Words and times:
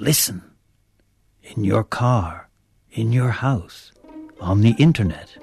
listen. 0.00 0.42
In 1.42 1.62
your 1.62 1.84
car, 1.84 2.48
in 2.90 3.12
your 3.12 3.30
house, 3.30 3.92
on 4.40 4.62
the 4.62 4.74
internet, 4.78 5.36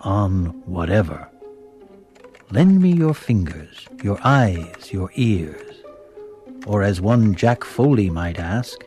on 0.00 0.46
whatever. 0.66 1.28
Lend 2.50 2.82
me 2.82 2.90
your 2.90 3.14
fingers, 3.14 3.86
your 4.02 4.18
eyes, 4.24 4.92
your 4.92 5.10
ears, 5.14 5.76
or 6.66 6.82
as 6.82 7.00
one 7.00 7.36
Jack 7.36 7.62
Foley 7.62 8.10
might 8.10 8.40
ask, 8.40 8.84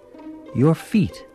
your 0.54 0.76
feet, 0.76 1.26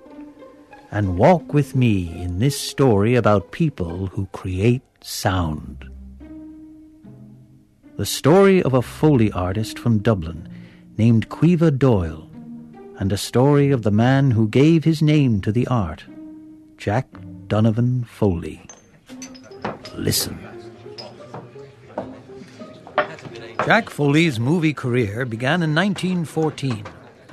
and 0.91 1.17
walk 1.17 1.55
with 1.55 1.75
me 1.75 2.13
in 2.23 2.39
this 2.39 2.61
story 2.61 3.15
about 3.15 3.53
people 3.53 4.09
who 4.09 4.27
create 4.33 4.83
sound. 5.01 5.91
The 7.97 8.07
story 8.07 8.63
of 8.63 8.75
a 8.75 8.83
Foley 8.83 9.33
artist 9.33 9.79
from 9.79 10.01
Dublin 10.01 10.47
named 10.99 11.31
Caoimhe 11.31 11.79
Doyle, 11.79 12.29
and 12.99 13.13
a 13.13 13.17
story 13.17 13.71
of 13.71 13.83
the 13.83 13.91
man 13.91 14.31
who 14.31 14.49
gave 14.49 14.85
his 14.85 15.03
name 15.03 15.41
to 15.43 15.53
the 15.53 15.67
art, 15.67 16.05
Jack 16.79 17.07
Donovan 17.47 18.05
Foley. 18.05 18.63
Listen. 19.95 20.39
Jack 23.65 23.91
Foley's 23.91 24.39
movie 24.39 24.73
career 24.73 25.25
began 25.25 25.63
in 25.63 25.75
1914 25.75 26.85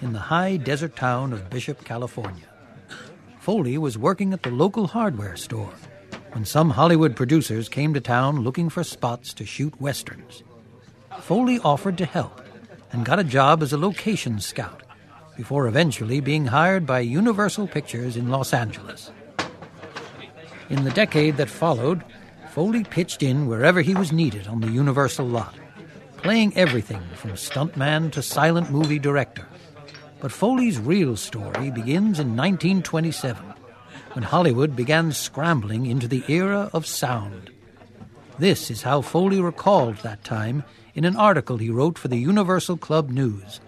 in 0.02 0.14
the 0.14 0.20
high 0.20 0.58
desert 0.58 0.96
town 0.96 1.32
of 1.32 1.50
Bishop, 1.50 1.84
California. 1.86 2.46
Foley 3.40 3.78
was 3.78 3.98
working 3.98 4.34
at 4.34 4.44
the 4.44 4.52
local 4.52 4.88
hardware 4.88 5.36
store 5.36 5.74
when 6.32 6.46
some 6.46 6.72
Hollywood 6.72 7.16
producers 7.16 7.70
came 7.70 7.94
to 7.94 8.02
town 8.02 8.42
looking 8.42 8.70
for 8.70 8.84
spots 8.84 9.34
to 9.34 9.46
shoot 9.46 9.80
westerns. 9.80 10.44
Foley 11.20 11.60
offered 11.60 11.98
to 12.00 12.06
help 12.06 12.42
and 12.92 13.06
got 13.06 13.20
a 13.20 13.24
job 13.24 13.62
as 13.62 13.72
a 13.72 13.78
location 13.78 14.40
scout 14.40 14.83
before 15.36 15.68
eventually 15.68 16.20
being 16.20 16.46
hired 16.46 16.86
by 16.86 17.00
Universal 17.00 17.68
Pictures 17.68 18.18
in 18.18 18.30
Los 18.30 18.54
Angeles. 18.54 19.12
In 20.70 20.84
the 20.84 20.92
decade 20.92 21.38
that 21.38 21.50
followed, 21.50 22.04
Foley 22.52 22.84
pitched 22.84 23.24
in 23.24 23.48
wherever 23.48 23.82
he 23.82 23.96
was 23.96 24.12
needed 24.12 24.48
on 24.48 24.62
the 24.62 24.72
Universal 24.72 25.26
lot 25.26 25.56
playing 26.24 26.56
everything 26.56 27.02
from 27.16 27.32
stuntman 27.32 28.10
to 28.10 28.22
silent 28.22 28.72
movie 28.72 28.98
director. 28.98 29.46
But 30.22 30.32
Foley's 30.32 30.80
real 30.80 31.18
story 31.18 31.70
begins 31.70 32.18
in 32.18 32.38
1927, 32.38 33.46
when 34.14 34.24
Hollywood 34.24 34.74
began 34.74 35.12
scrambling 35.12 35.86
into 35.86 36.08
the 36.08 36.24
era 36.30 36.70
of 36.72 36.88
sound. 36.88 37.52
This 38.40 38.72
is 38.72 38.84
how 38.84 39.02
Foley 39.02 39.42
recalled 39.42 39.98
that 39.98 40.24
time 40.24 40.64
in 40.96 41.04
an 41.04 41.18
article 41.18 41.58
he 41.58 41.70
wrote 41.70 42.00
for 42.00 42.08
the 42.08 42.18
Universal 42.18 42.78
Club 42.78 43.10
News, 43.10 43.60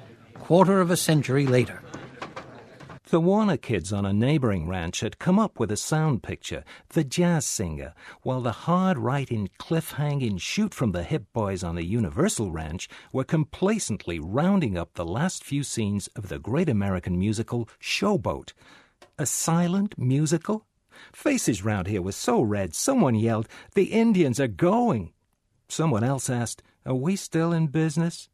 quarter 0.46 0.80
of 0.80 0.92
a 0.92 0.98
century 0.98 1.48
later. 1.48 1.82
The 3.10 3.20
Warner 3.20 3.58
kids 3.58 3.92
on 3.92 4.06
a 4.06 4.14
neighboring 4.14 4.68
ranch 4.68 5.00
had 5.00 5.18
come 5.18 5.40
up 5.40 5.60
with 5.60 5.72
a 5.72 5.78
sound 5.78 6.22
picture, 6.22 6.64
The 6.90 7.04
Jazz 7.04 7.48
Singer, 7.48 7.96
while 8.22 8.42
the 8.42 8.52
hard 8.52 9.00
writing, 9.00 9.50
cliff-hanging, 9.58 10.38
shoot 10.38 10.72
from 10.72 10.92
the 10.92 11.02
hip 11.02 11.24
boys 11.34 11.64
on 11.64 11.74
the 11.74 11.84
Universal 11.84 12.52
Ranch 12.52 12.88
were 13.12 13.24
complacently 13.24 14.20
rounding 14.20 14.78
up 14.78 14.94
the 14.94 15.04
last 15.04 15.44
few 15.44 15.64
scenes 15.64 16.10
of 16.16 16.30
the 16.30 16.38
great 16.38 16.70
American 16.70 17.18
musical 17.18 17.68
Showboat. 17.82 18.54
A 19.18 19.26
silent 19.26 19.98
musical? 19.98 20.68
Faces 21.12 21.66
round 21.66 21.88
here 21.88 22.04
were 22.04 22.12
so 22.12 22.40
red, 22.40 22.76
someone 22.76 23.16
yelled, 23.16 23.48
The 23.74 23.86
Indians 23.86 24.40
are 24.40 24.48
going! 24.48 25.12
Someone 25.68 26.04
else 26.04 26.30
asked, 26.30 26.62
Are 26.86 26.94
we 26.94 27.16
still 27.16 27.52
in 27.52 27.66
business? 27.66 28.30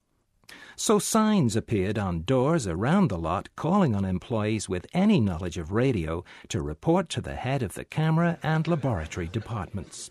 So 0.76 0.98
signs 0.98 1.56
appeared 1.56 2.00
on 2.00 2.24
doors 2.24 2.66
around 2.66 3.10
the 3.10 3.18
lot 3.18 3.50
calling 3.56 3.96
on 3.96 4.04
employees 4.04 4.68
with 4.68 4.88
any 4.94 5.20
knowledge 5.20 5.58
of 5.58 5.72
radio 5.72 6.24
to 6.50 6.62
report 6.62 7.08
to 7.10 7.22
the 7.22 7.36
head 7.36 7.62
of 7.62 7.76
the 7.76 7.86
camera 7.86 8.40
and 8.42 8.68
laboratory 8.68 9.28
departments. 9.28 10.10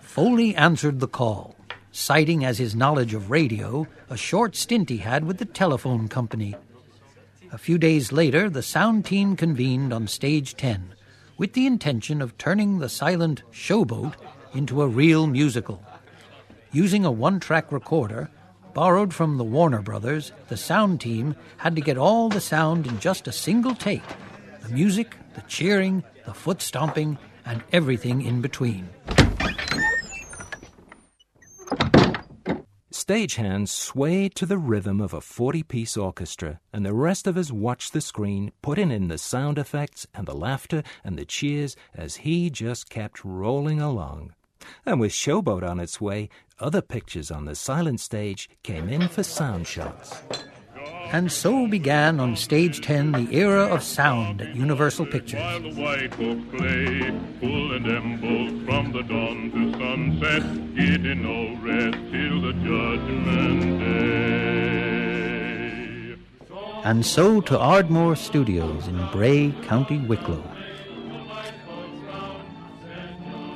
Foley 0.00 0.56
answered 0.56 0.98
the 0.98 1.08
call, 1.08 1.54
citing 1.92 2.44
as 2.44 2.58
his 2.58 2.74
knowledge 2.74 3.14
of 3.14 3.30
radio 3.30 3.86
a 4.10 4.16
short 4.16 4.56
stint 4.56 4.88
he 4.88 4.98
had 4.98 5.24
with 5.24 5.38
the 5.38 5.44
telephone 5.44 6.08
company. 6.08 6.56
A 7.52 7.58
few 7.58 7.78
days 7.78 8.10
later, 8.12 8.50
the 8.50 8.62
sound 8.62 9.04
team 9.04 9.36
convened 9.36 9.92
on 9.92 10.08
stage 10.08 10.56
10 10.56 10.94
with 11.38 11.52
the 11.52 11.66
intention 11.66 12.20
of 12.20 12.36
turning 12.38 12.78
the 12.78 12.88
silent 12.88 13.42
showboat 13.52 14.14
into 14.54 14.82
a 14.82 14.88
real 14.88 15.26
musical. 15.26 15.82
Using 16.72 17.04
a 17.04 17.10
one 17.10 17.40
track 17.40 17.70
recorder, 17.70 18.30
Borrowed 18.74 19.12
from 19.12 19.36
the 19.36 19.44
Warner 19.44 19.82
Brothers, 19.82 20.32
the 20.48 20.56
sound 20.56 21.02
team 21.02 21.36
had 21.58 21.76
to 21.76 21.82
get 21.82 21.98
all 21.98 22.30
the 22.30 22.40
sound 22.40 22.86
in 22.86 22.98
just 22.98 23.28
a 23.28 23.32
single 23.32 23.74
take 23.74 24.02
the 24.62 24.68
music, 24.70 25.16
the 25.34 25.42
cheering, 25.42 26.02
the 26.24 26.32
foot 26.32 26.62
stomping, 26.62 27.18
and 27.44 27.62
everything 27.72 28.22
in 28.22 28.40
between. 28.40 28.88
Stagehands 32.90 33.68
swayed 33.68 34.34
to 34.36 34.46
the 34.46 34.58
rhythm 34.58 35.00
of 35.00 35.12
a 35.12 35.20
40 35.20 35.64
piece 35.64 35.96
orchestra, 35.96 36.60
and 36.72 36.86
the 36.86 36.94
rest 36.94 37.26
of 37.26 37.36
us 37.36 37.50
watched 37.50 37.92
the 37.92 38.00
screen, 38.00 38.52
putting 38.62 38.90
in 38.90 39.08
the 39.08 39.18
sound 39.18 39.58
effects 39.58 40.06
and 40.14 40.26
the 40.26 40.34
laughter 40.34 40.82
and 41.04 41.18
the 41.18 41.24
cheers 41.26 41.76
as 41.94 42.16
he 42.16 42.48
just 42.48 42.88
kept 42.88 43.24
rolling 43.24 43.80
along. 43.80 44.34
And 44.84 45.00
with 45.00 45.12
Showboat 45.12 45.62
on 45.68 45.80
its 45.80 46.00
way, 46.00 46.28
other 46.58 46.82
pictures 46.82 47.30
on 47.30 47.44
the 47.44 47.54
silent 47.54 48.00
stage 48.00 48.48
came 48.62 48.88
in 48.88 49.08
for 49.08 49.22
sound 49.22 49.66
shots. 49.66 50.22
And 51.12 51.30
so 51.30 51.66
began 51.66 52.20
on 52.20 52.36
stage 52.36 52.80
10 52.80 53.12
the 53.12 53.28
era 53.32 53.64
of 53.64 53.82
sound 53.82 54.40
at 54.40 54.56
Universal 54.56 55.06
Pictures. 55.06 55.40
While 55.40 55.60
the 55.60 55.74
white 55.74 56.14
folks 56.14 56.56
play, 56.56 57.10
full 57.38 57.72
and 57.74 57.86
embold 57.86 58.64
from 58.64 58.92
the 58.92 59.02
dawn 59.02 59.50
to 59.52 59.72
sunset, 59.78 60.42
getting 60.74 61.22
no 61.22 61.54
rest 61.60 61.98
till 62.10 62.40
the 62.40 62.52
judgment 62.64 63.80
day. 63.80 64.92
And 66.84 67.04
so 67.04 67.40
to 67.42 67.58
Ardmore 67.58 68.16
Studios 68.16 68.88
in 68.88 69.06
Bray, 69.12 69.54
County 69.62 69.98
Wicklow. 69.98 70.42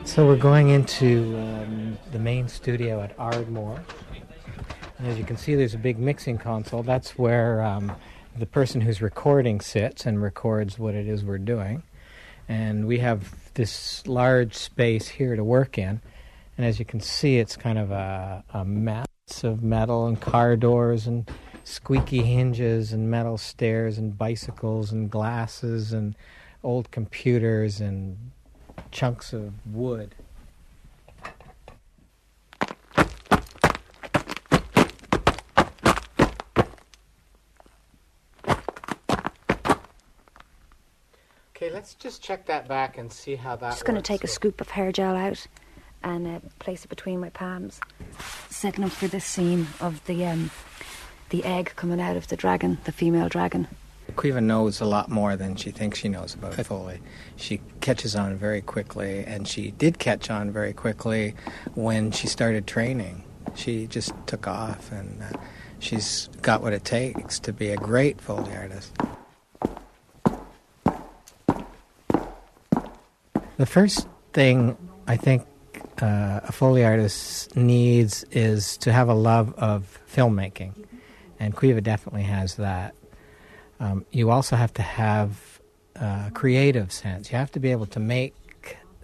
So 0.07 0.25
we're 0.25 0.37
going 0.37 0.69
into 0.69 1.37
um, 1.37 1.99
the 2.13 2.19
main 2.19 2.49
studio 2.49 3.03
at 3.03 3.15
Ardmore. 3.19 3.83
And 4.99 5.07
as 5.09 5.19
you 5.19 5.25
can 5.25 5.37
see, 5.37 5.57
there's 5.57 5.75
a 5.75 5.79
big 5.79 5.99
mixing 5.99 6.39
console. 6.39 6.85
That's 6.85 7.19
where 7.19 7.61
um, 7.63 7.93
the 8.39 8.47
person 8.47 8.81
who's 8.81 9.03
recording 9.03 9.61
sits 9.61 10.07
and 10.07 10.23
records 10.23 10.79
what 10.79 10.95
it 10.95 11.09
is 11.09 11.25
we're 11.25 11.39
doing. 11.39 11.83
And 12.49 12.87
we 12.87 13.01
have 13.01 13.35
this 13.55 14.07
large 14.07 14.55
space 14.55 15.09
here 15.09 15.35
to 15.35 15.43
work 15.43 15.77
in. 15.77 16.01
And 16.57 16.65
as 16.65 16.79
you 16.79 16.85
can 16.85 17.01
see, 17.01 17.39
it's 17.39 17.57
kind 17.57 17.77
of 17.77 17.91
a, 17.91 18.45
a 18.55 18.65
mess 18.65 19.07
of 19.43 19.63
metal 19.63 20.07
and 20.07 20.19
car 20.19 20.57
doors 20.57 21.09
and 21.09 21.29
squeaky 21.65 22.23
hinges 22.23 22.93
and 22.93 23.11
metal 23.11 23.37
stairs 23.37 23.99
and 23.99 24.17
bicycles 24.17 24.93
and 24.93 25.11
glasses 25.11 25.93
and 25.93 26.15
old 26.63 26.91
computers 26.93 27.81
and 27.81 28.31
chunks 28.91 29.33
of 29.33 29.53
wood. 29.67 30.15
Okay, 41.57 41.71
let's 41.71 41.95
just 41.95 42.23
check 42.23 42.47
that 42.47 42.69
back 42.69 42.99
and 42.99 43.11
see 43.11 43.35
how 43.35 43.57
that. 43.57 43.71
Just 43.71 43.85
going 43.87 43.97
to 43.97 44.03
take 44.03 44.23
a 44.23 44.29
scoop 44.29 44.61
of 44.61 44.69
hair 44.69 44.93
gel 44.93 45.17
out 45.17 45.47
and 46.03 46.27
uh, 46.27 46.41
place 46.59 46.85
it 46.85 46.89
between 46.89 47.19
my 47.19 47.31
palms, 47.31 47.81
setting 48.51 48.85
up 48.85 48.93
for 48.93 49.09
this 49.09 49.25
scene 49.25 49.67
of 49.81 50.05
the 50.05 50.27
um, 50.27 50.51
the 51.31 51.45
egg 51.45 51.73
coming 51.75 52.01
out 52.01 52.17
of 52.17 52.29
the 52.29 52.37
dragon, 52.37 52.79
the 52.85 52.93
female 52.93 53.29
dragon. 53.29 53.67
Caoimhe 54.17 54.43
knows 54.43 54.81
a 54.81 54.87
lot 54.87 55.11
more 55.11 55.37
than 55.37 55.57
she 55.57 55.71
thinks 55.71 55.99
she 55.99 56.09
knows 56.09 56.35
about 56.35 56.55
Foley. 56.55 57.01
She 57.37 57.61
catches 57.81 58.17
on 58.17 58.37
very 58.37 58.63
quickly, 58.63 59.25
and 59.25 59.47
she 59.47 59.73
did 59.73 59.99
catch 59.99 60.31
on 60.31 60.51
very 60.51 60.73
quickly 60.73 61.35
when 61.75 62.11
she 62.11 62.27
started 62.27 62.67
training. 62.67 63.23
She 63.55 63.87
just 63.87 64.13
took 64.27 64.49
off, 64.49 64.91
and 64.91 65.23
uh, 65.23 65.39
she's 65.79 66.29
got 66.43 66.63
what 66.63 66.73
it 66.73 66.85
takes 66.85 67.39
to 67.41 67.53
be 67.53 67.69
a 67.69 67.77
great 67.77 68.21
Foley 68.21 68.57
artist. 68.57 68.97
The 73.59 73.67
first 73.67 74.09
thing 74.33 74.77
I 75.07 75.17
think 75.17 75.47
uh, 76.03 76.41
a 76.43 76.53
Foley 76.53 76.85
artist 76.85 77.57
needs 77.57 78.25
is 78.31 78.77
to 78.79 78.93
have 78.93 79.09
a 79.09 79.15
love 79.15 79.55
of 79.57 79.99
filmmaking, 80.11 80.73
and 81.39 81.55
Caoimhe 81.55 81.83
definitely 81.83 82.25
has 82.25 82.57
that. 82.57 82.95
Um, 83.79 84.05
you 84.11 84.31
also 84.31 84.57
have 84.57 84.73
to 84.75 84.83
have 84.83 85.61
a 85.95 86.31
creative 86.35 86.93
sense. 86.93 87.31
You 87.31 87.39
have 87.39 87.53
to 87.53 87.61
be 87.61 87.71
able 87.71 87.87
to 87.87 88.01
make 88.01 88.35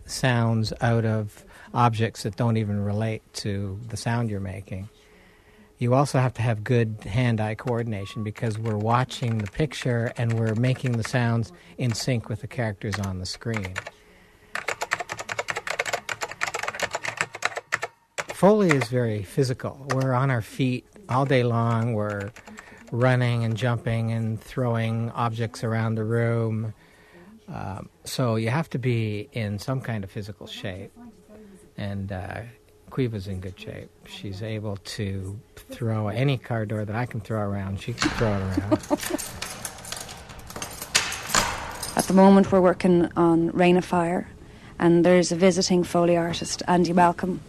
sounds 0.07 0.73
out 0.81 1.05
of 1.05 1.45
objects 1.75 2.23
that 2.25 2.37
don't 2.37 2.57
even 2.57 2.83
relate 2.83 3.23
to 3.33 3.79
the 3.89 3.97
sound 3.97 4.31
you're 4.31 4.41
making. 4.41 4.89
you 5.79 5.95
also 5.95 6.19
have 6.21 6.33
to 6.35 6.43
have 6.43 6.63
good 6.63 6.97
hand 7.05 7.41
eye 7.41 7.57
coordination 7.57 8.23
because 8.23 8.57
we're 8.57 8.77
watching 8.77 9.39
the 9.39 9.51
picture 9.51 10.13
and 10.17 10.39
we're 10.39 10.55
making 10.55 10.93
the 10.93 11.03
sounds 11.03 11.51
in 11.77 11.93
sync 11.93 12.29
with 12.29 12.41
the 12.41 12.47
characters 12.47 12.99
on 13.01 13.19
the 13.19 13.27
screen. 13.27 13.75
Foley 18.29 18.71
is 18.71 18.89
very 18.89 19.23
physical. 19.23 19.87
We're 19.95 20.13
on 20.13 20.31
our 20.31 20.43
feet 20.43 20.87
all 21.09 21.25
day 21.25 21.43
long. 21.43 21.95
We're 21.95 22.31
running 22.93 23.43
and 23.43 23.57
jumping 23.57 24.13
and 24.13 24.41
throwing 24.41 25.11
objects 25.11 25.65
around 25.65 25.97
the 25.97 26.05
room. 26.05 26.75
Um, 27.53 27.89
so 28.05 28.37
you 28.37 28.51
have 28.51 28.71
to 28.71 28.79
be 28.79 29.29
in 29.33 29.59
some 29.59 29.81
kind 29.81 30.05
of 30.05 30.11
physical 30.11 30.47
shape. 30.47 30.93
And 31.77 32.13
uh, 32.13 32.43
in 32.99 33.41
good 33.41 33.59
shape. 33.59 33.91
She's 34.07 34.43
able 34.43 34.77
to 34.77 35.41
throw 35.71 36.09
any 36.09 36.37
car 36.37 36.67
door 36.67 36.85
that 36.85 36.95
I 36.95 37.07
can 37.07 37.21
throw 37.21 37.41
around. 37.41 37.81
She 37.81 37.95
can 37.95 38.11
throw 38.11 38.35
it 38.35 38.43
around. 38.43 38.73
At 41.97 42.05
the 42.05 42.13
moment, 42.15 42.53
we're 42.53 42.61
working 42.61 43.11
on 43.17 43.51
Reign 43.51 43.79
of 43.79 43.85
Fire, 43.85 44.29
and 44.79 45.05
there's 45.05 45.33
a 45.33 45.37
visiting 45.37 45.85
Foley 45.85 46.17
artist, 46.17 46.63
Andy 46.69 46.93
Malcolm. 46.93 47.41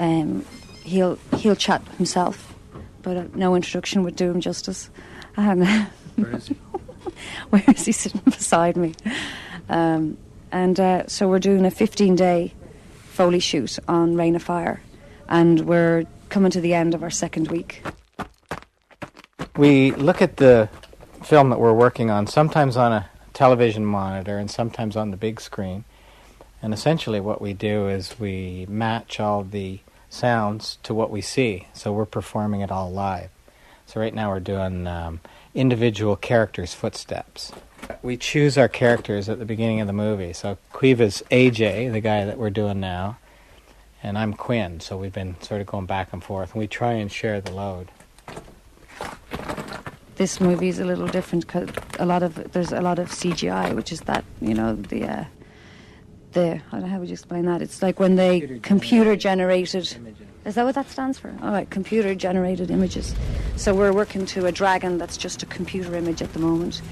Um, 0.00 0.44
he'll 0.82 1.18
he'll 1.36 1.56
chat 1.56 1.86
himself, 1.96 2.45
but 3.06 3.16
uh, 3.16 3.24
no 3.34 3.54
introduction 3.54 4.02
would 4.02 4.16
do 4.16 4.28
him 4.28 4.40
justice. 4.40 4.90
And 5.36 5.64
Where 6.16 6.34
is 6.34 6.48
he? 6.48 6.54
where 7.50 7.64
is 7.68 7.86
he 7.86 7.92
sitting 7.92 8.20
beside 8.24 8.76
me? 8.76 8.94
Um, 9.68 10.18
and 10.50 10.78
uh, 10.80 11.06
so 11.06 11.28
we're 11.28 11.38
doing 11.38 11.64
a 11.64 11.70
15 11.70 12.16
day 12.16 12.52
Foley 13.04 13.38
shoot 13.38 13.78
on 13.86 14.16
Reign 14.16 14.34
of 14.34 14.42
Fire, 14.42 14.82
and 15.28 15.60
we're 15.60 16.04
coming 16.30 16.50
to 16.50 16.60
the 16.60 16.74
end 16.74 16.94
of 16.94 17.04
our 17.04 17.10
second 17.10 17.48
week. 17.48 17.84
we 19.56 19.92
look 19.92 20.20
at 20.20 20.38
the 20.38 20.68
film 21.22 21.50
that 21.50 21.60
we're 21.60 21.72
working 21.72 22.10
on 22.10 22.26
sometimes 22.26 22.76
on 22.76 22.92
a 22.92 23.08
television 23.32 23.86
monitor 23.86 24.36
and 24.36 24.50
sometimes 24.50 24.96
on 24.96 25.12
the 25.12 25.16
big 25.16 25.40
screen. 25.40 25.84
And 26.60 26.74
essentially, 26.74 27.20
what 27.20 27.40
we 27.40 27.52
do 27.52 27.86
is 27.88 28.18
we 28.18 28.66
match 28.68 29.20
all 29.20 29.44
the 29.44 29.78
sounds 30.08 30.78
to 30.82 30.94
what 30.94 31.10
we 31.10 31.20
see. 31.20 31.68
So 31.72 31.92
we're 31.92 32.06
performing 32.06 32.60
it 32.60 32.70
all 32.70 32.90
live. 32.90 33.30
So 33.86 34.00
right 34.00 34.14
now 34.14 34.30
we're 34.30 34.40
doing 34.40 34.86
um, 34.86 35.20
individual 35.54 36.16
characters' 36.16 36.74
footsteps. 36.74 37.52
We 38.02 38.16
choose 38.16 38.58
our 38.58 38.68
characters 38.68 39.28
at 39.28 39.38
the 39.38 39.44
beginning 39.44 39.80
of 39.80 39.86
the 39.86 39.92
movie. 39.92 40.32
So 40.32 40.58
Caoimhe's 40.72 41.22
AJ, 41.30 41.92
the 41.92 42.00
guy 42.00 42.24
that 42.24 42.38
we're 42.38 42.50
doing 42.50 42.80
now, 42.80 43.18
and 44.02 44.18
I'm 44.18 44.34
Quinn. 44.34 44.80
So 44.80 44.96
we've 44.96 45.12
been 45.12 45.40
sort 45.40 45.60
of 45.60 45.66
going 45.66 45.86
back 45.86 46.12
and 46.12 46.22
forth, 46.22 46.52
and 46.52 46.60
we 46.60 46.66
try 46.66 46.92
and 46.92 47.10
share 47.10 47.40
the 47.40 47.52
load. 47.52 47.90
this 50.16 50.40
movie 50.40 50.68
is 50.68 50.78
a 50.78 50.84
little 50.84 51.06
different 51.06 51.46
because 51.46 51.68
a 51.98 52.06
lot 52.06 52.22
of 52.22 52.52
there's 52.52 52.72
a 52.72 52.80
lot 52.80 52.98
of 52.98 53.08
CGI, 53.10 53.74
which 53.74 53.92
is 53.92 54.00
that 54.02 54.24
you 54.40 54.54
know 54.54 54.74
the 54.74 55.04
uh, 55.04 55.24
the 56.36 56.60
I 56.68 56.70
don't 56.70 56.82
know 56.82 56.86
how 56.86 56.98
would 57.00 57.08
you 57.08 57.14
explain 57.14 57.46
that? 57.46 57.62
It's 57.62 57.82
like 57.82 57.98
when 57.98 58.14
they 58.14 58.60
computer 58.62 59.16
generated. 59.16 59.96
Is 60.44 60.54
that 60.54 60.64
what 60.64 60.76
that 60.76 60.88
stands 60.88 61.18
for? 61.18 61.34
All 61.42 61.50
right, 61.50 61.68
computer 61.68 62.14
generated 62.14 62.70
images. 62.70 63.14
So 63.56 63.74
we're 63.74 63.92
working 63.92 64.26
to 64.26 64.46
a 64.46 64.52
dragon 64.52 64.98
that's 64.98 65.16
just 65.16 65.42
a 65.42 65.46
computer 65.46 65.96
image 65.96 66.22
at 66.22 66.32
the 66.32 66.38
moment. 66.38 66.82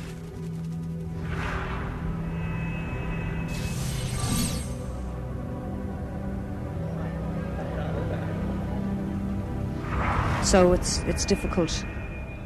So 10.43 10.73
it's 10.73 10.99
it's 11.00 11.25
difficult 11.25 11.85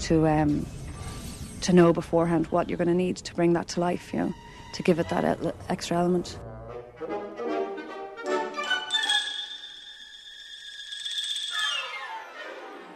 to 0.00 0.26
um, 0.26 0.66
to 1.62 1.72
know 1.72 1.92
beforehand 1.92 2.48
what 2.48 2.68
you're 2.68 2.76
going 2.76 2.88
to 2.88 2.94
need 2.94 3.16
to 3.18 3.34
bring 3.34 3.52
that 3.54 3.68
to 3.68 3.80
life, 3.80 4.12
you 4.12 4.18
know, 4.18 4.34
to 4.74 4.82
give 4.82 4.98
it 4.98 5.08
that 5.10 5.54
extra 5.68 5.96
element. 5.96 6.38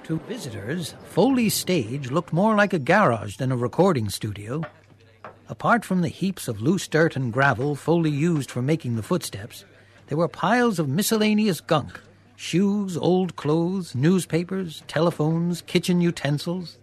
To 0.05 0.19
visitors, 0.29 0.95
Foley's 1.11 1.55
stage 1.55 2.11
looked 2.11 2.33
more 2.33 2.57
like 2.57 2.73
a 2.73 2.79
garage 2.79 3.37
than 3.37 3.53
a 3.53 3.57
recording 3.57 4.09
studio. 4.09 4.63
Apart 5.49 5.85
from 5.85 6.03
the 6.03 6.09
heaps 6.09 6.49
of 6.49 6.61
loose 6.61 6.89
dirt 6.89 7.15
and 7.15 7.33
gravel 7.33 7.77
Foley 7.77 8.11
used 8.11 8.51
for 8.51 8.63
making 8.63 8.97
the 8.97 9.03
footsteps, 9.03 9.65
there 10.09 10.19
were 10.19 10.29
piles 10.29 10.79
of 10.79 10.89
miscellaneous 10.89 11.61
gunk 11.61 12.01
shoes, 12.35 12.97
old 12.97 13.37
clothes, 13.37 13.95
newspapers, 13.95 14.83
telephones, 14.89 15.63
kitchen 15.63 16.01
utensils. 16.01 16.79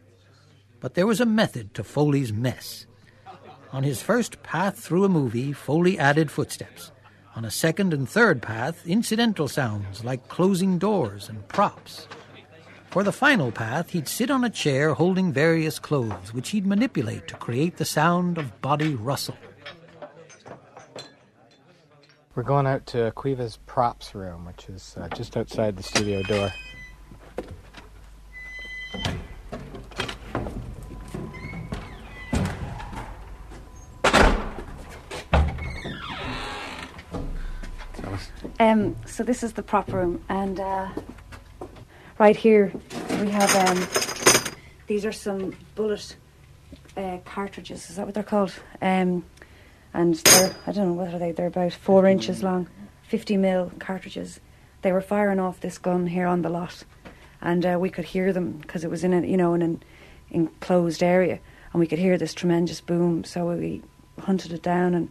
But 0.80 0.94
there 0.94 1.06
was 1.06 1.20
a 1.20 1.26
method 1.26 1.74
to 1.74 1.84
Foley's 1.84 2.32
mess. 2.32 2.86
On 3.74 3.84
his 3.84 4.02
first 4.02 4.42
path 4.44 4.80
through 4.80 5.04
a 5.04 5.10
movie, 5.10 5.52
Foley 5.52 6.00
added 6.00 6.32
footsteps. 6.32 6.94
On 7.36 7.44
a 7.44 7.52
second 7.52 7.94
and 7.94 8.08
third 8.08 8.42
path, 8.42 8.88
incidental 8.88 9.50
sounds 9.50 10.06
like 10.06 10.30
closing 10.30 10.78
doors 10.78 11.28
and 11.28 11.46
props. 11.50 12.08
For 12.90 13.04
the 13.04 13.12
final 13.12 13.52
path, 13.52 13.92
he'd 13.92 14.08
sit 14.08 14.32
on 14.32 14.44
a 14.44 14.50
chair 14.50 14.96
holding 14.96 15.32
various 15.32 15.78
clothes, 15.78 16.34
which 16.34 16.50
he'd 16.50 16.66
manipulate 16.66 17.28
to 17.28 17.36
create 17.36 17.78
the 17.78 17.86
sound 17.86 18.40
of 18.40 18.62
body 18.62 18.96
rustle. 18.96 19.38
We're 22.34 22.42
going 22.42 22.66
out 22.66 22.88
to 22.88 23.12
Caoimhe's 23.16 23.58
props 23.68 24.16
room, 24.16 24.46
which 24.46 24.70
is 24.70 24.96
uh, 25.00 25.08
just 25.10 25.38
outside 25.38 25.78
the 25.78 25.84
studio 25.84 26.24
door. 26.24 26.52
Um, 38.60 38.96
so 39.06 39.24
this 39.24 39.44
is 39.44 39.54
the 39.54 39.64
prop 39.64 39.94
room, 39.94 40.24
and 40.28 40.60
uh, 40.60 40.90
right 42.20 42.36
here 42.36 42.72
we 43.22 43.30
have 43.30 43.56
um, 43.56 43.88
these 44.88 45.06
are 45.06 45.12
some 45.12 45.56
bullet 45.76 46.16
uh, 46.98 47.18
cartridges. 47.24 47.90
Is 47.90 47.96
that 47.96 48.06
what 48.06 48.14
they're 48.14 48.24
called? 48.24 48.54
Um, 48.82 49.26
and 49.94 50.16
they're 50.16 50.56
I 50.68 50.72
don't 50.74 50.88
know 50.88 50.94
what 50.94 51.14
are 51.14 51.20
they? 51.20 51.32
They're 51.32 51.48
about 51.48 51.74
four 51.74 52.06
inches 52.06 52.44
long, 52.44 52.68
fifty 53.04 53.38
mil 53.38 53.72
cartridges. 53.80 54.40
They 54.82 54.92
were 54.92 55.02
firing 55.02 55.40
off 55.40 55.62
this 55.62 55.78
gun 55.78 56.08
here 56.08 56.28
on 56.28 56.42
the 56.42 56.50
lot, 56.50 56.84
and 57.42 57.66
uh, 57.66 57.78
we 57.80 57.90
could 57.90 58.06
hear 58.06 58.34
them 58.34 58.52
because 58.54 58.84
it 58.84 58.92
was 58.92 59.04
in 59.04 59.14
a 59.14 59.26
you 59.26 59.38
know 59.38 59.54
in 59.54 59.62
an 59.62 59.84
enclosed 60.30 61.02
area, 61.02 61.40
and 61.72 61.80
we 61.80 61.88
could 61.88 62.00
hear 62.00 62.18
this 62.18 62.34
tremendous 62.34 62.82
boom. 62.82 63.24
So 63.24 63.48
we 63.48 63.82
hunted 64.20 64.52
it 64.52 64.62
down, 64.62 64.94
and 64.94 65.10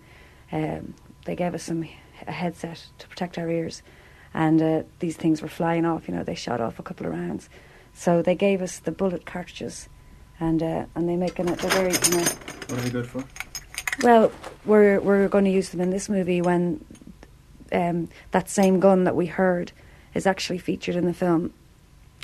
um, 0.53 0.95
they 1.25 1.35
gave 1.35 1.55
us 1.55 1.65
some 1.65 1.89
a 2.27 2.33
headset 2.33 2.85
to 2.99 3.09
protect 3.09 3.39
our 3.39 3.49
ears, 3.49 3.83
and 4.35 4.61
uh, 4.63 4.83
these 5.01 5.17
things 5.17 5.43
were 5.43 5.49
flying 5.49 5.85
off. 5.85 6.09
You 6.09 6.15
know, 6.15 6.23
they 6.25 6.35
shot 6.35 6.61
off 6.61 6.79
a 6.79 6.83
couple 6.83 7.07
of 7.07 7.13
rounds, 7.13 7.49
so 7.95 8.23
they 8.23 8.35
gave 8.35 8.63
us 8.63 8.79
the 8.79 8.93
bullet 8.93 9.27
cartridges, 9.27 9.89
and 10.41 10.63
uh, 10.63 10.87
and 10.95 11.09
they 11.09 11.17
make 11.17 11.39
an, 11.39 11.47
they're 11.47 11.71
very 11.71 11.93
kind 11.93 12.15
of 12.17 12.71
What 12.71 12.79
are 12.79 12.83
they 12.83 12.91
good 12.91 13.07
for? 13.07 13.25
well, 14.03 14.31
we're 14.65 15.01
we're 15.01 15.29
going 15.29 15.45
to 15.45 15.51
use 15.51 15.71
them 15.71 15.81
in 15.81 15.91
this 15.91 16.09
movie 16.09 16.41
when 16.41 16.85
um, 17.73 18.09
that 18.31 18.49
same 18.49 18.81
gun 18.81 19.05
that 19.05 19.17
we 19.17 19.27
heard 19.27 19.73
is 20.15 20.27
actually 20.27 20.59
featured 20.59 20.97
in 20.97 21.05
the 21.05 21.15
film. 21.15 21.53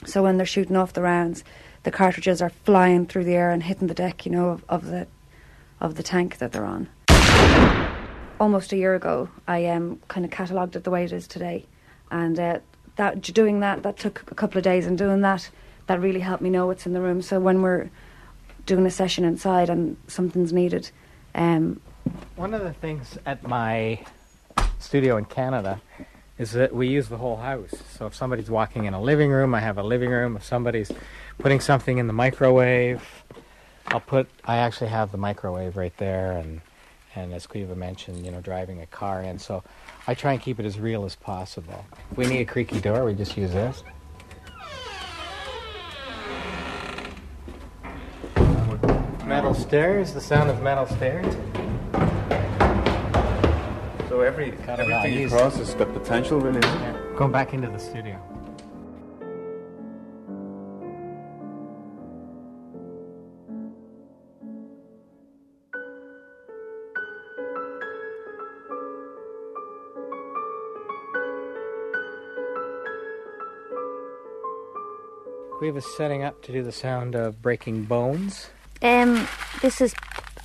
So 0.06 0.22
when 0.22 0.36
they're 0.36 0.46
shooting 0.46 0.76
off 0.76 0.92
the 0.92 1.02
rounds, 1.02 1.44
the 1.84 1.90
cartridges 1.90 2.42
are 2.42 2.50
flying 2.50 3.06
through 3.06 3.24
the 3.24 3.34
air 3.34 3.50
and 3.50 3.62
hitting 3.62 3.88
the 3.88 3.94
deck, 3.94 4.26
you 4.26 4.32
know, 4.32 4.48
of, 4.50 4.64
of 4.68 4.86
the 4.86 5.06
of 5.80 5.96
the 5.96 6.02
tank 6.02 6.38
that 6.38 6.52
they're 6.52 6.64
on. 6.64 6.88
Almost 8.40 8.72
a 8.72 8.76
year 8.76 8.94
ago, 8.94 9.28
I 9.46 9.66
um, 9.66 10.00
kind 10.08 10.24
of 10.24 10.30
catalogued 10.32 10.76
it 10.76 10.84
the 10.84 10.90
way 10.90 11.04
it 11.04 11.12
is 11.12 11.26
today, 11.28 11.66
and 12.10 12.38
uh, 12.38 12.58
that 12.96 13.22
doing 13.22 13.60
that 13.60 13.82
that 13.82 13.96
took 13.98 14.24
a 14.30 14.34
couple 14.34 14.58
of 14.58 14.64
days, 14.64 14.86
and 14.86 14.96
doing 14.98 15.20
that 15.22 15.50
that 15.86 16.00
really 16.00 16.20
helped 16.20 16.42
me 16.42 16.50
know 16.50 16.66
what's 16.66 16.86
in 16.86 16.92
the 16.92 17.00
room. 17.00 17.22
So 17.22 17.38
when 17.40 17.62
we're 17.62 17.90
doing 18.66 18.86
a 18.86 18.90
session 18.90 19.24
inside 19.24 19.68
and 19.68 19.96
something's 20.06 20.52
needed, 20.52 20.90
um, 21.34 21.80
One 22.36 22.54
of 22.54 22.62
the 22.62 22.72
things 22.72 23.18
at 23.26 23.46
my 23.46 24.04
studio 24.78 25.16
in 25.16 25.24
Canada 25.24 25.80
is 26.38 26.52
that 26.52 26.74
we 26.74 26.88
use 26.88 27.08
the 27.08 27.16
whole 27.16 27.36
house. 27.36 27.72
So 27.96 28.06
if 28.06 28.14
somebody's 28.14 28.50
walking 28.50 28.86
in 28.86 28.94
a 28.94 29.00
living 29.00 29.30
room, 29.30 29.54
I 29.54 29.60
have 29.60 29.78
a 29.78 29.82
living 29.82 30.10
room. 30.10 30.36
If 30.36 30.44
somebody's 30.44 30.90
putting 31.38 31.60
something 31.60 31.98
in 31.98 32.06
the 32.06 32.12
microwave, 32.12 33.02
I'll 33.88 34.00
put. 34.00 34.28
I 34.44 34.56
actually 34.56 34.90
have 34.90 35.12
the 35.12 35.18
microwave 35.18 35.76
right 35.76 35.96
there, 35.98 36.32
and 36.32 36.60
and 37.14 37.32
as 37.32 37.46
Caoimhe 37.46 37.76
mentioned, 37.76 38.24
you 38.24 38.32
know, 38.32 38.40
driving 38.40 38.80
a 38.80 38.86
car 38.86 39.22
in. 39.22 39.38
So 39.38 39.62
I 40.06 40.14
try 40.14 40.32
and 40.32 40.40
keep 40.40 40.60
it 40.60 40.66
as 40.66 40.78
real 40.78 41.04
as 41.04 41.16
possible. 41.16 41.84
If 42.10 42.18
we 42.18 42.26
need 42.26 42.40
a 42.40 42.44
creaky 42.44 42.80
door, 42.80 43.04
we 43.04 43.14
just 43.14 43.36
use 43.36 43.52
this. 43.52 43.82
Metal 49.24 49.54
stairs. 49.54 50.12
The 50.12 50.20
sound 50.20 50.50
of 50.50 50.62
metal 50.62 50.86
stairs. 50.86 51.34
So 54.08 54.20
every 54.20 54.52
Cut 54.52 54.78
it 54.80 54.90
out. 54.90 54.90
everything 54.90 55.12
you 55.14 55.18
He's- 55.20 55.32
cross 55.32 55.56
has 55.56 55.74
got 55.74 55.92
potential, 55.92 56.40
really. 56.40 56.60
Going 57.16 57.32
back 57.32 57.54
into 57.54 57.68
the 57.68 57.78
studio. 57.78 58.16
Caoimhe 75.64 75.78
is 75.78 75.96
setting 75.96 76.22
up 76.22 76.42
to 76.42 76.52
do 76.52 76.62
the 76.62 76.72
sound 76.72 77.14
of 77.14 77.40
breaking 77.40 77.84
bones. 77.84 78.50
Um, 78.82 79.26
this 79.62 79.80
is 79.80 79.94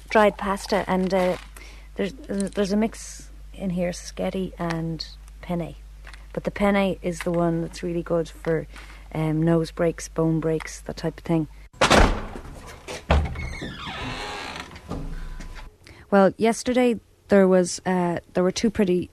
dried 0.09 0.37
pasta, 0.37 0.85
and 0.87 1.13
uh, 1.13 1.35
there's 1.95 2.13
there's 2.13 2.71
a 2.71 2.77
mix 2.77 3.29
in 3.53 3.71
here, 3.71 3.89
sketty 3.89 4.53
and 4.57 5.05
penne. 5.41 5.75
But 6.31 6.45
the 6.45 6.51
penne 6.51 6.97
is 7.01 7.19
the 7.19 7.31
one 7.31 7.61
that's 7.61 7.83
really 7.83 8.01
good 8.01 8.29
for 8.29 8.65
um, 9.13 9.43
nose 9.43 9.71
breaks, 9.71 10.07
bone 10.07 10.39
breaks, 10.39 10.79
that 10.81 10.95
type 10.95 11.17
of 11.17 11.25
thing. 11.25 11.47
Well, 16.11 16.33
yesterday 16.37 16.97
there 17.27 17.45
was 17.45 17.81
uh, 17.85 18.19
there 18.35 18.43
were 18.43 18.51
two 18.51 18.69
pretty 18.69 19.09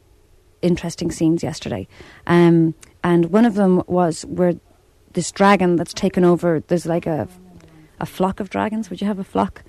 interesting 0.62 1.10
scenes 1.10 1.42
yesterday, 1.42 1.88
um, 2.28 2.74
and 3.02 3.32
one 3.32 3.44
of 3.44 3.54
them 3.54 3.82
was 3.88 4.24
where 4.26 4.54
this 5.16 5.32
dragon 5.32 5.76
that's 5.76 5.94
taken 5.94 6.24
over. 6.24 6.60
There's 6.60 6.86
like 6.86 7.06
a 7.06 7.26
a 7.98 8.06
flock 8.06 8.38
of 8.38 8.50
dragons. 8.50 8.90
Would 8.90 9.00
you 9.00 9.06
have 9.06 9.18
a 9.18 9.24
flock? 9.24 9.62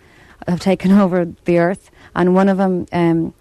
Have 0.47 0.59
taken 0.59 0.91
over 1.03 1.25
the 1.45 1.57
earth, 1.57 1.89
and 2.13 2.35
one 2.35 2.49
of 2.49 2.57
them 2.57 2.85
um, 2.91 3.33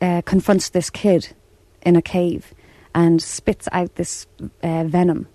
uh, 0.00 0.22
confronts 0.24 0.70
this 0.70 0.90
kid 0.90 1.34
in 1.82 1.94
a 1.94 2.02
cave 2.02 2.52
and 2.94 3.22
spits 3.22 3.68
out 3.70 3.94
this 3.96 4.26
uh, 4.62 4.84
venom 4.84 5.28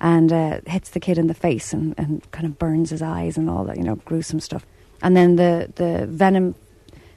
and 0.00 0.32
uh, 0.32 0.60
hits 0.66 0.90
the 0.90 1.00
kid 1.00 1.18
in 1.18 1.28
the 1.28 1.34
face 1.34 1.72
and, 1.72 1.94
and 1.96 2.28
kind 2.32 2.46
of 2.46 2.58
burns 2.58 2.90
his 2.90 3.02
eyes 3.02 3.36
and 3.36 3.48
all 3.48 3.64
that, 3.64 3.76
you 3.76 3.84
know, 3.84 3.96
gruesome 3.96 4.40
stuff. 4.40 4.66
And 5.02 5.16
then 5.16 5.36
the, 5.36 5.70
the 5.76 6.06
venom 6.06 6.54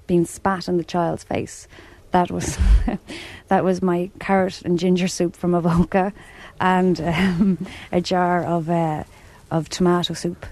being 0.05 0.25
spat 0.25 0.67
in 0.67 0.77
the 0.77 0.83
child's 0.83 1.23
face. 1.23 1.67
That 2.11 2.31
was 2.31 2.57
that 3.47 3.63
was 3.63 3.81
my 3.81 4.11
carrot 4.19 4.61
and 4.61 4.79
ginger 4.79 5.07
soup 5.07 5.35
from 5.35 5.53
Avoca, 5.53 6.13
and 6.59 6.99
um, 7.01 7.67
a 7.91 8.01
jar 8.01 8.43
of 8.43 8.69
uh, 8.69 9.03
of 9.51 9.69
tomato 9.69 10.13
soup 10.13 10.45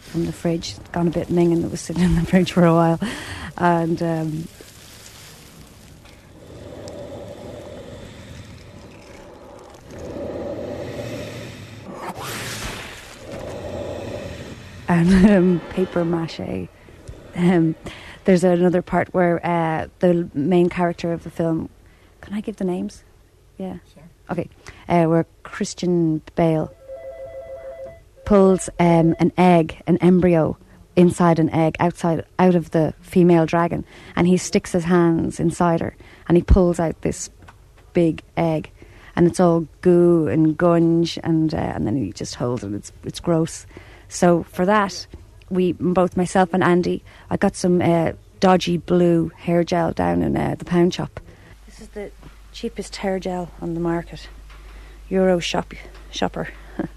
from 0.00 0.26
the 0.26 0.32
fridge. 0.32 0.74
It's 0.78 0.88
gone 0.90 1.08
a 1.08 1.10
bit 1.10 1.28
minging. 1.28 1.64
It 1.64 1.70
was 1.70 1.80
sitting 1.80 2.02
in 2.02 2.14
the 2.16 2.22
fridge 2.26 2.52
for 2.52 2.64
a 2.64 2.74
while, 2.74 3.00
and. 3.56 4.02
Um, 4.02 4.48
and 14.90 15.30
um, 15.30 15.60
paper 15.70 16.04
mache. 16.04 16.68
Um, 17.36 17.76
there's 18.24 18.44
another 18.44 18.82
part 18.82 19.14
where 19.14 19.44
uh, 19.46 19.86
the 20.00 20.28
main 20.34 20.68
character 20.68 21.12
of 21.12 21.22
the 21.22 21.30
film. 21.30 21.70
Can 22.20 22.34
I 22.34 22.40
give 22.40 22.56
the 22.56 22.64
names? 22.64 23.04
Yeah. 23.56 23.78
Sure. 23.94 24.09
Okay. 24.30 24.48
Uh, 24.88 25.04
where 25.04 25.26
Christian 25.42 26.22
Bale 26.36 26.72
pulls 28.24 28.68
um, 28.78 29.14
an 29.18 29.32
egg, 29.36 29.82
an 29.86 29.96
embryo, 29.98 30.56
inside 30.96 31.38
an 31.38 31.50
egg, 31.50 31.76
outside, 31.80 32.24
out 32.38 32.54
of 32.54 32.70
the 32.70 32.94
female 33.00 33.46
dragon, 33.46 33.84
and 34.16 34.26
he 34.26 34.36
sticks 34.36 34.72
his 34.72 34.84
hands 34.84 35.40
inside 35.40 35.80
her, 35.80 35.96
and 36.28 36.36
he 36.36 36.42
pulls 36.42 36.78
out 36.78 37.00
this 37.02 37.30
big 37.92 38.22
egg, 38.36 38.70
and 39.16 39.26
it's 39.26 39.40
all 39.40 39.66
goo 39.80 40.28
and 40.28 40.56
gunge, 40.56 41.18
and 41.24 41.54
uh, 41.54 41.56
and 41.56 41.86
then 41.86 41.96
he 41.96 42.12
just 42.12 42.36
holds 42.36 42.62
it. 42.62 42.72
It's 42.72 42.92
it's 43.04 43.20
gross. 43.20 43.66
So 44.08 44.42
for 44.44 44.66
that, 44.66 45.06
we 45.48 45.72
both 45.72 46.16
myself 46.16 46.50
and 46.52 46.62
Andy, 46.62 47.02
I 47.30 47.36
got 47.36 47.56
some 47.56 47.80
uh, 47.80 48.12
dodgy 48.40 48.76
blue 48.76 49.30
hair 49.36 49.64
gel 49.64 49.92
down 49.92 50.22
in 50.22 50.36
uh, 50.36 50.56
the 50.58 50.64
pound 50.64 50.94
shop. 50.94 51.20
This 51.66 51.80
is 51.80 51.88
the 51.88 52.10
cheapest 52.52 52.96
hair 52.96 53.18
gel 53.18 53.50
on 53.60 53.74
the 53.74 53.80
market. 53.80 54.28
Euro 55.08 55.38
shop 55.38 55.72
shopper. 56.10 56.48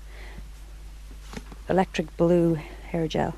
Electric 1.69 2.15
blue 2.17 2.55
hair 2.89 3.07
gel, 3.07 3.36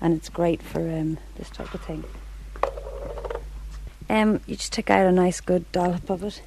and 0.00 0.14
it's 0.14 0.28
great 0.28 0.62
for 0.62 0.80
um, 0.80 1.18
this 1.36 1.50
type 1.50 1.72
of 1.74 1.80
thing. 1.82 2.04
Um, 4.10 4.40
you 4.46 4.56
just 4.56 4.72
take 4.72 4.90
out 4.90 5.06
a 5.06 5.12
nice 5.12 5.40
good 5.40 5.70
dollop 5.72 6.10
of 6.10 6.22
it, 6.22 6.42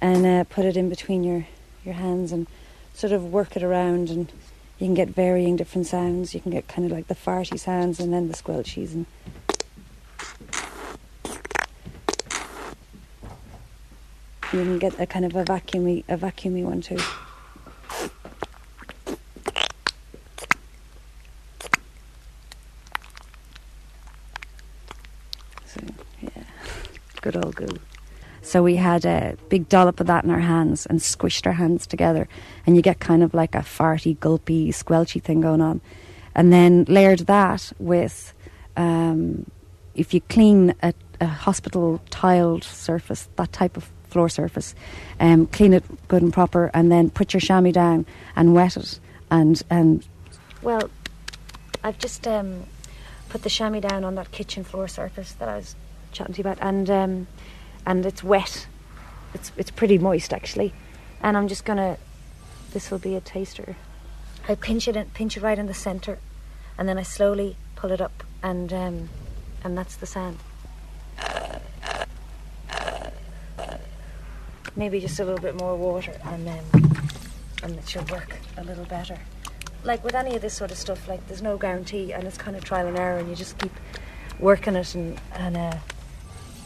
and 0.00 0.26
uh, 0.26 0.44
put 0.44 0.64
it 0.64 0.76
in 0.76 0.88
between 0.88 1.24
your 1.24 1.46
your 1.84 1.94
hands, 1.94 2.32
and 2.32 2.46
sort 2.94 3.12
of 3.12 3.32
work 3.32 3.56
it 3.56 3.62
around 3.62 4.08
and 4.08 4.32
you 4.78 4.86
can 4.86 4.94
get 4.94 5.08
varying 5.08 5.56
different 5.56 5.86
sounds. 5.86 6.34
You 6.34 6.40
can 6.40 6.50
get 6.50 6.68
kind 6.68 6.84
of 6.84 6.92
like 6.92 7.08
the 7.08 7.14
farty 7.14 7.58
sounds 7.58 7.98
and 7.98 8.12
then 8.12 8.28
the 8.28 8.34
squelchies 8.34 8.92
and 8.92 9.06
you 14.52 14.60
can 14.60 14.78
get 14.78 14.98
a 15.00 15.06
kind 15.06 15.24
of 15.24 15.34
a 15.34 15.44
vacuumy 15.44 16.04
a 16.08 16.16
vacuumy 16.16 16.62
one 16.64 16.80
too. 16.80 16.98
So 25.66 25.80
yeah, 26.22 26.44
good 27.20 27.36
old 27.36 27.56
goo. 27.56 27.76
So 28.46 28.62
we 28.62 28.76
had 28.76 29.04
a 29.04 29.36
big 29.48 29.68
dollop 29.68 29.98
of 29.98 30.06
that 30.06 30.22
in 30.22 30.30
our 30.30 30.38
hands 30.38 30.86
and 30.86 31.00
squished 31.00 31.46
our 31.46 31.54
hands 31.54 31.84
together, 31.84 32.28
and 32.64 32.76
you 32.76 32.82
get 32.82 33.00
kind 33.00 33.24
of 33.24 33.34
like 33.34 33.56
a 33.56 33.58
farty, 33.58 34.18
gulpy, 34.20 34.70
squelchy 34.70 35.20
thing 35.20 35.40
going 35.40 35.60
on. 35.60 35.80
And 36.32 36.52
then 36.52 36.84
layered 36.84 37.20
that 37.20 37.72
with, 37.80 38.32
um, 38.76 39.50
if 39.96 40.14
you 40.14 40.20
clean 40.20 40.74
a, 40.80 40.94
a, 41.20 41.26
hospital 41.26 42.00
tiled 42.10 42.62
surface, 42.62 43.28
that 43.34 43.52
type 43.52 43.76
of 43.76 43.90
floor 44.16 44.28
surface, 44.28 44.74
um, 45.20 45.46
clean 45.46 45.72
it 45.72 45.84
good 46.08 46.22
and 46.22 46.32
proper, 46.32 46.70
and 46.72 46.90
then 46.90 47.10
put 47.10 47.34
your 47.34 47.40
chamois 47.40 47.72
down 47.72 48.06
and 48.34 48.54
wet 48.54 48.76
it. 48.76 48.98
And 49.30 49.62
and 49.68 50.06
well, 50.62 50.88
I've 51.84 51.98
just 51.98 52.26
um, 52.26 52.64
put 53.28 53.42
the 53.42 53.50
chamois 53.50 53.80
down 53.80 54.04
on 54.04 54.14
that 54.14 54.30
kitchen 54.32 54.64
floor 54.64 54.88
surface 54.88 55.32
that 55.34 55.48
I 55.48 55.56
was 55.56 55.76
chatting 56.12 56.34
to 56.34 56.38
you 56.38 56.48
about, 56.48 56.58
and. 56.60 56.90
Um, 56.90 57.26
and 57.86 58.04
it's 58.04 58.22
wet. 58.22 58.66
It's 59.32 59.52
it's 59.56 59.70
pretty 59.70 59.96
moist 59.96 60.32
actually, 60.32 60.74
and 61.22 61.36
I'm 61.36 61.48
just 61.48 61.64
gonna. 61.64 61.96
This 62.72 62.90
will 62.90 62.98
be 62.98 63.14
a 63.14 63.20
taster. 63.20 63.76
I 64.48 64.56
pinch 64.56 64.88
it 64.88 64.96
in, 64.96 65.06
pinch 65.10 65.36
it 65.36 65.42
right 65.42 65.58
in 65.58 65.66
the 65.66 65.74
center, 65.74 66.18
and 66.76 66.88
then 66.88 66.98
I 66.98 67.02
slowly 67.02 67.56
pull 67.76 67.92
it 67.92 68.00
up, 68.00 68.24
and 68.42 68.72
um, 68.72 69.08
and 69.62 69.78
that's 69.78 69.96
the 69.96 70.06
sound. 70.06 70.38
Maybe 74.76 75.00
just 75.00 75.18
a 75.18 75.24
little 75.24 75.40
bit 75.40 75.58
more 75.58 75.74
water, 75.74 76.12
and 76.24 76.46
then 76.46 76.62
and 77.62 77.76
it 77.76 77.88
should 77.88 78.10
work 78.10 78.36
a 78.56 78.64
little 78.64 78.84
better. 78.84 79.18
Like 79.84 80.04
with 80.04 80.14
any 80.14 80.36
of 80.36 80.42
this 80.42 80.54
sort 80.54 80.70
of 80.70 80.76
stuff, 80.76 81.08
like 81.08 81.26
there's 81.26 81.42
no 81.42 81.56
guarantee, 81.56 82.12
and 82.12 82.24
it's 82.24 82.38
kind 82.38 82.56
of 82.56 82.64
trial 82.64 82.86
and 82.86 82.98
error, 82.98 83.18
and 83.18 83.28
you 83.28 83.34
just 83.34 83.58
keep 83.58 83.72
working 84.38 84.76
it 84.76 84.94
and 84.94 85.20
and. 85.32 85.56
Uh, 85.56 85.78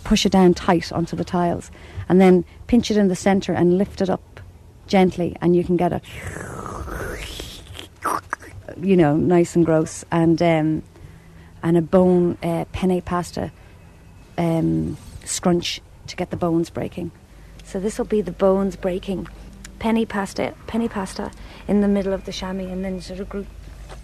push 0.02 0.26
it 0.26 0.32
down 0.32 0.52
tight 0.54 0.90
onto 0.90 1.14
the 1.14 1.24
tiles, 1.24 1.70
and 2.08 2.20
then 2.20 2.44
pinch 2.66 2.90
it 2.90 2.96
in 2.96 3.06
the 3.06 3.14
centre 3.14 3.52
and 3.52 3.78
lift 3.78 4.00
it 4.00 4.10
up 4.10 4.40
gently, 4.88 5.36
and 5.40 5.54
you 5.54 5.62
can 5.62 5.76
get 5.76 5.92
a, 5.92 6.00
you 8.80 8.96
know, 8.96 9.16
nice 9.16 9.54
and 9.54 9.64
gross, 9.64 10.04
and 10.10 10.42
um, 10.42 10.82
and 11.62 11.76
a 11.76 11.82
bone 11.82 12.36
uh, 12.42 12.64
penne 12.72 13.00
pasta 13.02 13.52
um, 14.36 14.96
scrunch 15.24 15.80
to 16.08 16.16
get 16.16 16.30
the 16.30 16.36
bones 16.36 16.70
breaking. 16.70 17.12
So 17.70 17.78
this 17.78 17.98
will 17.98 18.04
be 18.04 18.20
the 18.20 18.32
bones 18.32 18.74
breaking 18.74 19.28
penny 19.78 20.04
pasta, 20.04 20.54
penny 20.66 20.88
pasta 20.88 21.30
in 21.68 21.82
the 21.82 21.86
middle 21.86 22.12
of 22.12 22.24
the 22.24 22.32
chamois, 22.32 22.66
and 22.66 22.84
then 22.84 23.00
sort 23.00 23.20
of 23.20 23.28
group, 23.28 23.46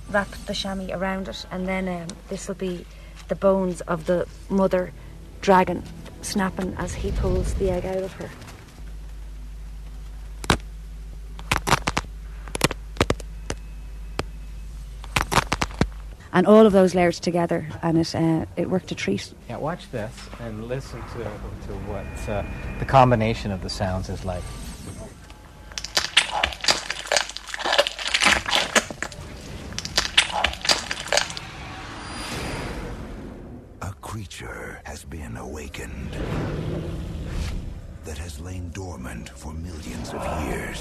wrap 0.08 0.30
the 0.46 0.54
chamois 0.54 0.92
around 0.92 1.26
it, 1.26 1.44
and 1.50 1.66
then 1.66 1.88
um, 1.88 2.06
this 2.28 2.46
will 2.46 2.54
be 2.54 2.86
the 3.26 3.34
bones 3.34 3.80
of 3.80 4.06
the 4.06 4.24
mother 4.48 4.92
dragon 5.40 5.82
snapping 6.22 6.76
as 6.78 6.94
he 6.94 7.10
pulls 7.10 7.54
the 7.54 7.68
egg 7.70 7.84
out 7.84 8.04
of 8.04 8.12
her. 8.12 8.30
And 16.32 16.46
all 16.46 16.66
of 16.66 16.72
those 16.72 16.94
layers 16.94 17.18
together, 17.20 17.68
and 17.82 17.98
it 17.98 18.14
uh, 18.14 18.44
it 18.56 18.68
worked 18.68 18.90
a 18.92 18.94
treat. 18.94 19.32
Yeah, 19.48 19.56
watch 19.56 19.90
this 19.90 20.12
and 20.40 20.68
listen 20.68 21.00
to 21.00 21.18
to 21.18 21.72
what 21.86 22.28
uh, 22.28 22.44
the 22.78 22.84
combination 22.84 23.50
of 23.52 23.62
the 23.62 23.70
sounds 23.70 24.08
is 24.08 24.24
like. 24.24 24.42
A 33.82 33.92
creature 34.02 34.80
has 34.84 35.04
been 35.04 35.36
awakened 35.36 36.12
that 38.04 38.18
has 38.18 38.40
lain 38.40 38.70
dormant 38.70 39.30
for 39.30 39.52
millions 39.52 40.12
of 40.12 40.22
years. 40.48 40.80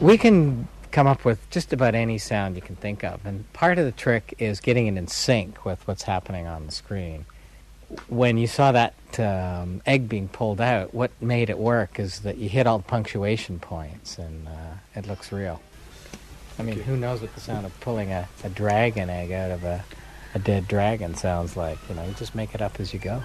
We 0.00 0.16
can 0.16 0.68
come 0.94 1.06
up 1.08 1.24
with 1.24 1.50
just 1.50 1.72
about 1.72 1.96
any 1.96 2.18
sound 2.18 2.54
you 2.54 2.62
can 2.62 2.76
think 2.76 3.02
of, 3.02 3.26
and 3.26 3.52
part 3.52 3.78
of 3.78 3.84
the 3.84 3.92
trick 3.92 4.32
is 4.38 4.60
getting 4.60 4.86
it 4.86 4.96
in 4.96 5.08
sync 5.08 5.64
with 5.64 5.86
what's 5.88 6.04
happening 6.04 6.46
on 6.46 6.66
the 6.66 6.72
screen. 6.72 7.26
When 8.06 8.38
you 8.38 8.46
saw 8.46 8.70
that 8.70 8.94
um, 9.18 9.82
egg 9.86 10.08
being 10.08 10.28
pulled 10.28 10.60
out, 10.60 10.94
what 10.94 11.10
made 11.20 11.50
it 11.50 11.58
work 11.58 11.98
is 11.98 12.20
that 12.20 12.38
you 12.38 12.48
hit 12.48 12.68
all 12.68 12.78
the 12.78 12.84
punctuation 12.84 13.58
points, 13.58 14.18
and 14.18 14.46
uh, 14.46 14.74
it 14.94 15.08
looks 15.08 15.32
real. 15.32 15.60
I 16.60 16.62
mean, 16.62 16.78
who 16.78 16.96
knows 16.96 17.20
what 17.20 17.34
the 17.34 17.40
sound 17.40 17.66
of 17.66 17.78
pulling 17.80 18.12
a, 18.12 18.28
a 18.44 18.48
dragon 18.48 19.10
egg 19.10 19.32
out 19.32 19.50
of 19.50 19.64
a, 19.64 19.84
a 20.36 20.38
dead 20.38 20.68
dragon 20.68 21.16
sounds 21.16 21.56
like? 21.56 21.78
You 21.88 21.96
know, 21.96 22.04
you 22.04 22.12
just 22.12 22.36
make 22.36 22.54
it 22.54 22.62
up 22.62 22.78
as 22.78 22.94
you 22.94 23.00
go. 23.00 23.20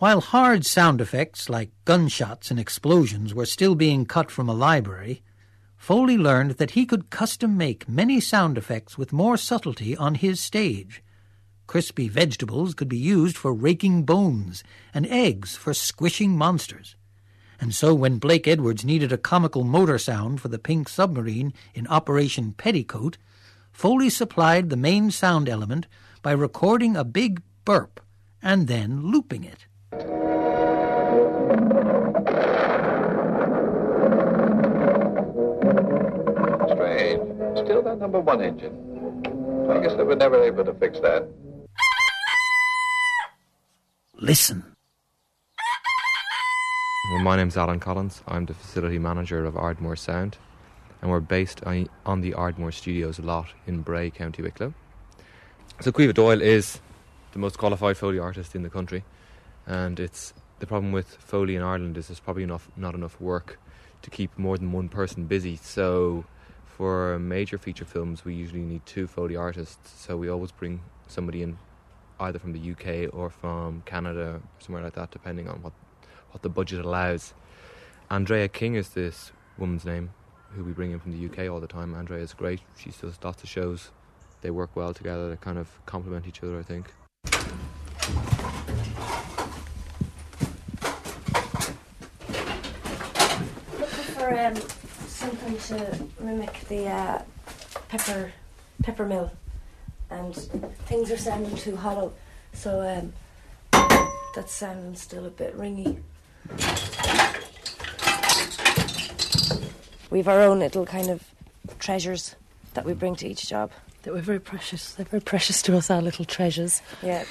While 0.00 0.22
hard 0.22 0.64
sound 0.64 1.02
effects 1.02 1.50
like 1.50 1.72
gunshots 1.84 2.50
and 2.50 2.58
explosions 2.58 3.34
were 3.34 3.44
still 3.44 3.74
being 3.74 4.06
cut 4.06 4.30
from 4.30 4.48
a 4.48 4.54
library, 4.54 5.22
Foley 5.76 6.16
learned 6.16 6.52
that 6.52 6.70
he 6.70 6.86
could 6.86 7.10
custom 7.10 7.58
make 7.58 7.86
many 7.86 8.18
sound 8.18 8.56
effects 8.56 8.96
with 8.96 9.12
more 9.12 9.36
subtlety 9.36 9.94
on 9.94 10.14
his 10.14 10.40
stage. 10.40 11.02
Crispy 11.66 12.08
vegetables 12.08 12.72
could 12.72 12.88
be 12.88 12.96
used 12.96 13.36
for 13.36 13.52
raking 13.52 14.04
bones, 14.04 14.64
and 14.94 15.04
eggs 15.04 15.54
for 15.54 15.74
squishing 15.74 16.34
monsters. 16.34 16.96
And 17.60 17.74
so 17.74 17.92
when 17.92 18.16
Blake 18.16 18.48
Edwards 18.48 18.86
needed 18.86 19.12
a 19.12 19.18
comical 19.18 19.64
motor 19.64 19.98
sound 19.98 20.40
for 20.40 20.48
the 20.48 20.58
pink 20.58 20.88
submarine 20.88 21.52
in 21.74 21.86
Operation 21.88 22.54
Petticoat, 22.54 23.18
Foley 23.70 24.08
supplied 24.08 24.70
the 24.70 24.78
main 24.78 25.10
sound 25.10 25.46
element 25.46 25.86
by 26.22 26.32
recording 26.32 26.96
a 26.96 27.04
big 27.04 27.42
burp 27.66 28.00
and 28.42 28.66
then 28.66 29.02
looping 29.02 29.44
it. 29.44 29.66
Strange. 29.90 30.06
Still 37.58 37.82
that 37.82 37.98
number 37.98 38.20
one 38.20 38.40
engine. 38.40 38.72
I 39.68 39.80
guess 39.80 39.94
they 39.96 40.04
were 40.04 40.14
never 40.14 40.40
able 40.44 40.64
to 40.64 40.74
fix 40.74 41.00
that. 41.00 41.28
Listen. 44.14 44.64
Well, 47.10 47.22
my 47.22 47.36
name's 47.36 47.56
Alan 47.56 47.80
Collins. 47.80 48.22
I'm 48.28 48.46
the 48.46 48.54
facility 48.54 49.00
manager 49.00 49.44
of 49.44 49.56
Ardmore 49.56 49.96
Sound, 49.96 50.38
and 51.02 51.10
we're 51.10 51.18
based 51.18 51.64
on 51.64 51.88
on 52.06 52.20
the 52.20 52.34
Ardmore 52.34 52.70
Studios 52.70 53.18
lot 53.18 53.48
in 53.66 53.82
Bray, 53.82 54.10
County 54.10 54.40
Wicklow. 54.40 54.72
So 55.80 55.90
Caoimhe 55.90 56.14
Doyle 56.14 56.40
is 56.42 56.78
the 57.32 57.40
most 57.40 57.58
qualified 57.58 57.96
Foley 57.96 58.20
artist 58.20 58.54
in 58.54 58.62
the 58.62 58.70
country, 58.70 59.02
and 59.66 60.00
it's 60.00 60.32
the 60.58 60.66
problem 60.66 60.92
with 60.92 61.08
Foley 61.08 61.56
in 61.56 61.62
Ireland 61.62 61.96
is 61.96 62.08
there's 62.08 62.20
probably 62.20 62.42
enough 62.42 62.68
not 62.76 62.94
enough 62.94 63.20
work 63.20 63.58
to 64.02 64.10
keep 64.10 64.36
more 64.38 64.56
than 64.58 64.72
one 64.72 64.88
person 64.88 65.24
busy. 65.24 65.56
So 65.56 66.24
for 66.64 67.18
major 67.18 67.58
feature 67.58 67.84
films, 67.84 68.24
we 68.24 68.34
usually 68.34 68.62
need 68.62 68.84
two 68.86 69.06
Foley 69.06 69.36
artists. 69.36 69.90
So 70.00 70.16
we 70.16 70.28
always 70.28 70.52
bring 70.52 70.80
somebody 71.08 71.42
in, 71.42 71.58
either 72.18 72.38
from 72.38 72.52
the 72.52 72.72
UK 72.72 73.14
or 73.14 73.30
from 73.30 73.82
Canada, 73.86 74.40
somewhere 74.58 74.82
like 74.82 74.94
that, 74.94 75.10
depending 75.10 75.48
on 75.48 75.62
what 75.62 75.72
what 76.30 76.42
the 76.42 76.48
budget 76.48 76.84
allows. 76.84 77.34
Andrea 78.10 78.48
King 78.48 78.74
is 78.74 78.90
this 78.90 79.32
woman's 79.58 79.84
name, 79.84 80.10
who 80.50 80.64
we 80.64 80.72
bring 80.72 80.90
in 80.92 80.98
from 80.98 81.12
the 81.12 81.26
UK 81.26 81.50
all 81.50 81.60
the 81.60 81.66
time. 81.66 81.94
Andrea 81.94 82.22
is 82.22 82.34
great. 82.34 82.60
She 82.76 82.90
does 82.90 83.18
lots 83.22 83.42
of 83.42 83.48
shows. 83.48 83.90
They 84.40 84.50
work 84.50 84.74
well 84.74 84.94
together. 84.94 85.28
They 85.28 85.36
kind 85.36 85.58
of 85.58 85.68
complement 85.86 86.26
each 86.26 86.42
other, 86.42 86.58
I 86.58 86.62
think. 86.62 86.92
Looking 93.78 94.14
for 94.30 94.38
um, 94.38 94.56
something 95.08 95.58
to 95.58 95.98
mimic 96.20 96.60
the 96.68 96.86
uh, 96.86 97.22
pepper 97.88 98.32
pepper 98.82 99.04
mill, 99.04 99.30
and 100.10 100.34
things 100.86 101.10
are 101.10 101.16
sounding 101.16 101.54
too 101.56 101.76
hollow, 101.76 102.12
so 102.52 102.80
um, 102.80 103.12
that's 104.34 104.52
sounding 104.52 104.94
still 104.94 105.26
a 105.26 105.30
bit 105.30 105.56
ringy. 105.58 105.98
We've 110.10 110.28
our 110.28 110.42
own 110.42 110.60
little 110.60 110.86
kind 110.86 111.08
of 111.10 111.24
treasures 111.78 112.36
that 112.74 112.84
we 112.84 112.94
bring 112.94 113.16
to 113.16 113.28
each 113.28 113.48
job. 113.48 113.70
That 114.02 114.14
we're 114.14 114.20
very 114.20 114.40
precious. 114.40 114.94
They're 114.94 115.06
very 115.06 115.20
precious 115.20 115.60
to 115.62 115.76
us, 115.76 115.90
our 115.90 116.00
little 116.00 116.24
treasures. 116.24 116.82
Yeah. 117.02 117.24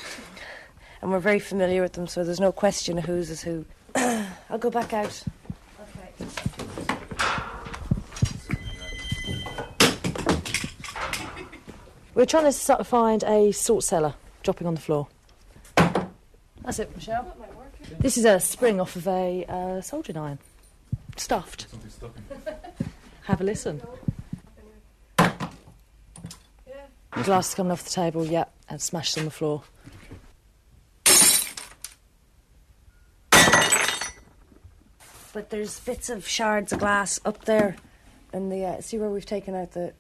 And 1.02 1.12
we're 1.12 1.20
very 1.20 1.40
familiar 1.40 1.82
with 1.82 1.94
them, 1.94 2.08
so 2.08 2.24
there's 2.24 2.42
no 2.42 2.52
question 2.52 2.98
of 2.98 3.06
whose 3.06 3.30
is 3.30 3.42
who. 3.42 3.66
I'll 3.96 4.58
go 4.60 4.70
back 4.70 4.94
out. 4.94 5.24
We're 12.20 12.26
trying 12.26 12.44
to 12.44 12.52
sort 12.52 12.82
of 12.82 12.88
find 12.90 13.24
a 13.24 13.54
salt 13.54 13.86
cellar 13.86 14.14
dropping 14.44 14.68
on 14.68 14.76
the 14.76 14.82
floor. 14.82 15.08
That's 15.78 16.80
it, 16.80 16.94
Michelle. 16.94 17.34
This 17.98 18.18
is 18.18 18.26
a 18.26 18.42
spring 18.42 18.82
off 18.82 18.98
of 18.98 19.08
a 19.08 19.46
uh, 19.48 19.80
soldering 19.80 20.18
iron. 20.18 20.40
Stuffed. 21.16 21.68
Have 23.24 23.40
a 23.40 23.46
listen. 23.46 23.82
Glass 27.24 27.56
coming 27.56 27.72
off 27.72 27.86
the 27.86 27.90
table, 27.90 28.26
yeah, 28.26 28.44
and 28.68 28.82
smashed 28.82 29.18
on 29.18 29.24
the 29.24 29.32
floor. 29.32 29.64
But 35.32 35.52
there's 35.52 35.80
bits 35.80 36.10
of 36.10 36.28
shards 36.28 36.74
of 36.74 36.80
glass 36.80 37.22
up 37.24 37.46
there, 37.46 37.78
and 38.34 38.52
the 38.52 38.66
uh, 38.66 38.82
see 38.82 38.98
where 38.98 39.10
we've 39.10 39.26
taken 39.26 39.56
out 39.56 39.72
the 39.72 39.94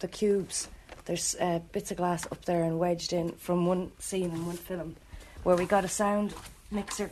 the 0.00 0.08
cubes. 0.08 0.68
There's 1.08 1.34
uh, 1.40 1.60
bits 1.72 1.90
of 1.90 1.96
glass 1.96 2.26
up 2.26 2.44
there 2.44 2.62
and 2.62 2.78
wedged 2.78 3.14
in 3.14 3.32
from 3.32 3.64
one 3.64 3.92
scene 3.98 4.30
in 4.30 4.44
one 4.44 4.58
film, 4.58 4.96
where 5.42 5.56
we 5.56 5.64
got 5.64 5.82
a 5.82 5.88
sound 5.88 6.34
mixer 6.70 7.10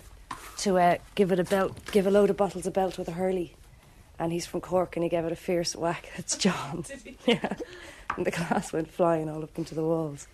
to 0.59 0.77
uh, 0.77 0.99
give 1.15 1.33
it 1.33 1.41
a 1.41 1.45
belt, 1.45 1.75
give 1.93 2.07
a 2.07 2.11
load 2.11 2.29
of 2.29 2.37
bottles 2.37 2.67
a 2.67 2.71
belt 2.71 2.99
with 2.99 3.09
a 3.09 3.13
hurley, 3.13 3.57
and 4.19 4.35
he's 4.35 4.45
from 4.45 4.61
Cork 4.61 4.97
and 4.97 5.03
he 5.03 5.09
gave 5.09 5.25
it 5.25 5.33
a 5.33 5.37
fierce 5.37 5.75
whack. 5.75 6.11
It's 6.17 6.37
John. 6.37 6.85
yeah, 7.27 7.57
and 8.19 8.27
the 8.27 8.33
glass 8.33 8.71
went 8.71 8.91
flying 8.91 9.31
all 9.31 9.43
up 9.43 9.57
into 9.57 9.75
the 9.75 9.83
walls. 9.83 10.27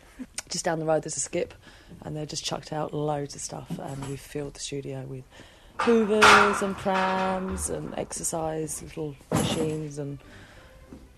Just 0.48 0.64
down 0.64 0.81
the 0.81 0.85
road, 0.85 1.05
there's 1.05 1.16
a 1.16 1.20
skip, 1.20 1.55
and 2.01 2.16
they've 2.16 2.27
just 2.27 2.44
chucked 2.44 2.72
out 2.72 2.92
loads 2.92 3.37
of 3.37 3.40
stuff, 3.40 3.79
and 3.79 4.05
we've 4.07 4.18
filled 4.18 4.55
the 4.55 4.61
studio 4.61 5.03
with 5.03 5.22
hoovers 5.79 6.62
and 6.62 6.77
prams 6.79 7.70
and 7.70 7.96
exercise 7.96 8.83
little 8.83 9.14
machines, 9.31 9.98
and 9.98 10.18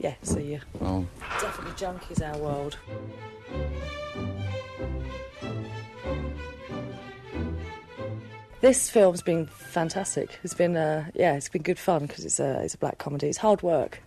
yeah, 0.04 0.14
so 0.22 0.38
yeah, 0.38 0.58
Well, 0.80 1.06
definitely 1.40 1.72
junk 1.78 2.02
is 2.10 2.20
our 2.20 2.36
world. 2.36 2.76
This 8.60 8.90
film's 8.90 9.22
been 9.22 9.46
fantastic. 9.46 10.38
It's 10.42 10.52
been, 10.52 10.76
uh, 10.76 11.06
yeah, 11.14 11.36
it's 11.36 11.48
been 11.48 11.62
good 11.62 11.78
fun 11.78 12.02
because 12.04 12.26
it's 12.26 12.38
a, 12.38 12.62
it's 12.62 12.74
a 12.74 12.78
black 12.78 12.98
comedy. 12.98 13.28
It's 13.28 13.38
hard 13.38 13.62
work. 13.62 14.02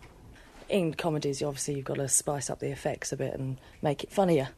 In 0.69 0.93
comedies, 0.93 1.41
obviously, 1.41 1.77
you've 1.77 1.85
got 1.85 1.97
to 1.97 2.07
spice 2.07 2.51
up 2.51 2.59
the 2.59 2.69
effects 2.69 3.11
a 3.11 3.17
bit 3.17 3.33
and 3.33 3.57
make 3.81 4.03
it 4.03 4.11
funnier. 4.11 4.49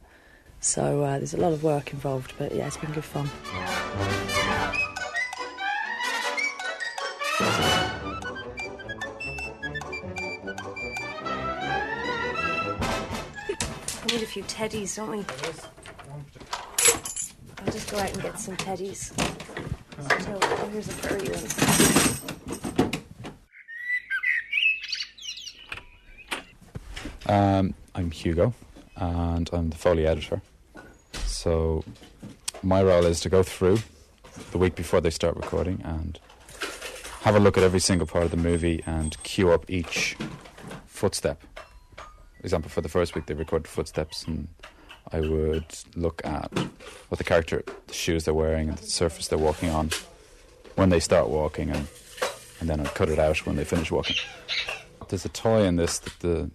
So 0.60 1.04
uh, 1.04 1.16
there's 1.16 1.32
a 1.32 1.38
lot 1.38 1.54
of 1.54 1.62
work 1.62 1.94
involved, 1.94 2.34
but 2.36 2.54
yeah, 2.54 2.66
it's 2.66 2.76
been 2.76 2.92
good 2.92 3.02
fun. 3.04 3.30
Few 14.30 14.44
teddies, 14.44 14.94
don't 14.94 15.10
we? 15.10 15.24
I'll 17.58 17.72
just 17.72 17.90
go 17.90 17.98
out 17.98 18.12
and 18.12 18.22
get 18.22 18.38
some 18.38 18.56
teddies. 18.56 19.12
So, 20.22 20.38
here's 20.68 20.86
a 20.86 20.92
furry 20.92 21.26
one. 27.26 27.58
um, 27.58 27.74
I'm 27.96 28.12
Hugo, 28.12 28.54
and 28.94 29.50
I'm 29.52 29.70
the 29.70 29.76
Foley 29.76 30.06
editor. 30.06 30.40
So, 31.24 31.82
my 32.62 32.84
role 32.84 33.06
is 33.06 33.18
to 33.22 33.28
go 33.28 33.42
through 33.42 33.80
the 34.52 34.58
week 34.58 34.76
before 34.76 35.00
they 35.00 35.10
start 35.10 35.34
recording 35.34 35.82
and 35.84 36.20
have 37.22 37.34
a 37.34 37.40
look 37.40 37.58
at 37.58 37.64
every 37.64 37.80
single 37.80 38.06
part 38.06 38.26
of 38.26 38.30
the 38.30 38.36
movie 38.36 38.80
and 38.86 39.20
cue 39.24 39.50
up 39.50 39.68
each 39.68 40.16
footstep. 40.86 41.42
Example, 42.42 42.70
for 42.70 42.80
the 42.80 42.88
first 42.88 43.14
week, 43.14 43.26
they 43.26 43.34
recorded 43.34 43.68
footsteps, 43.68 44.24
and 44.24 44.48
I 45.12 45.20
would 45.20 45.66
look 45.94 46.22
at 46.24 46.50
what 47.08 47.18
the 47.18 47.24
character, 47.24 47.62
the 47.86 47.94
shoes 47.94 48.24
they're 48.24 48.34
wearing, 48.34 48.68
and 48.70 48.78
the 48.78 48.86
surface 48.86 49.28
they're 49.28 49.38
walking 49.38 49.70
on 49.70 49.90
when 50.76 50.88
they 50.88 51.00
start 51.00 51.28
walking, 51.28 51.70
and, 51.70 51.86
and 52.60 52.68
then 52.68 52.80
I'd 52.80 52.94
cut 52.94 53.08
it 53.08 53.18
out 53.18 53.44
when 53.46 53.56
they 53.56 53.64
finish 53.64 53.90
walking. 53.90 54.16
There's 55.08 55.24
a 55.24 55.28
toy 55.28 55.64
in 55.64 55.76
this 55.76 55.98
that 55.98 56.18
the, 56.20 56.50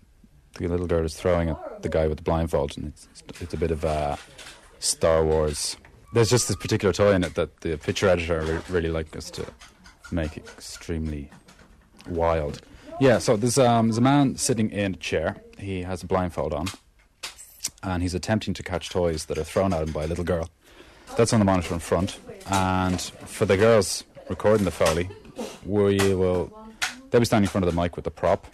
the 0.57 0.67
little 0.67 0.87
girl 0.87 1.05
is 1.05 1.15
throwing 1.15 1.49
at 1.49 1.83
the 1.83 1.89
guy 1.89 2.07
with 2.07 2.17
the 2.17 2.23
blindfold, 2.23 2.77
and 2.77 2.87
it's, 2.87 3.07
it's 3.41 3.53
a 3.53 3.57
bit 3.57 3.71
of 3.71 3.83
a 3.83 4.17
Star 4.79 5.23
Wars. 5.23 5.77
There's 6.13 6.29
just 6.29 6.47
this 6.47 6.57
particular 6.57 6.93
toy 6.93 7.11
in 7.13 7.23
it 7.23 7.35
that 7.35 7.61
the 7.61 7.77
picture 7.77 8.07
editor 8.07 8.41
re- 8.41 8.61
really 8.69 8.89
liked 8.89 9.15
us 9.15 9.29
to 9.31 9.45
make 10.11 10.37
extremely 10.37 11.29
wild. 12.07 12.61
Yeah, 13.01 13.17
so 13.19 13.35
there's, 13.35 13.57
um, 13.57 13.87
there's 13.87 13.97
a 13.97 14.01
man 14.01 14.37
sitting 14.37 14.71
in 14.71 14.93
a 14.93 14.97
chair. 14.97 15.35
He 15.57 15.83
has 15.83 16.03
a 16.03 16.07
blindfold 16.07 16.53
on, 16.53 16.67
and 17.83 18.01
he's 18.03 18.13
attempting 18.13 18.53
to 18.55 18.63
catch 18.63 18.89
toys 18.89 19.25
that 19.25 19.37
are 19.37 19.43
thrown 19.43 19.73
at 19.73 19.83
him 19.83 19.91
by 19.91 20.03
a 20.03 20.07
little 20.07 20.23
girl. 20.23 20.49
That's 21.17 21.33
on 21.33 21.39
the 21.39 21.45
monitor 21.45 21.73
in 21.73 21.79
front. 21.79 22.19
And 22.47 22.99
for 23.01 23.45
the 23.45 23.57
girls 23.57 24.03
recording 24.29 24.65
the 24.65 24.71
Foley, 24.71 25.09
we 25.65 26.13
will. 26.13 26.51
They'll 27.09 27.21
be 27.21 27.25
standing 27.25 27.45
in 27.45 27.49
front 27.49 27.65
of 27.65 27.73
the 27.73 27.81
mic 27.81 27.95
with 27.95 28.05
the 28.05 28.11
prop. 28.11 28.47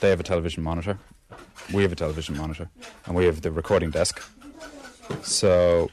They 0.00 0.10
have 0.10 0.20
a 0.20 0.24
television 0.24 0.62
monitor. 0.62 0.98
We 1.72 1.82
have 1.82 1.92
a 1.92 1.96
television 1.96 2.36
monitor. 2.36 2.68
And 3.06 3.14
we 3.14 3.24
have 3.24 3.40
the 3.40 3.50
recording 3.50 3.90
desk. 3.90 4.20
So 5.22 5.90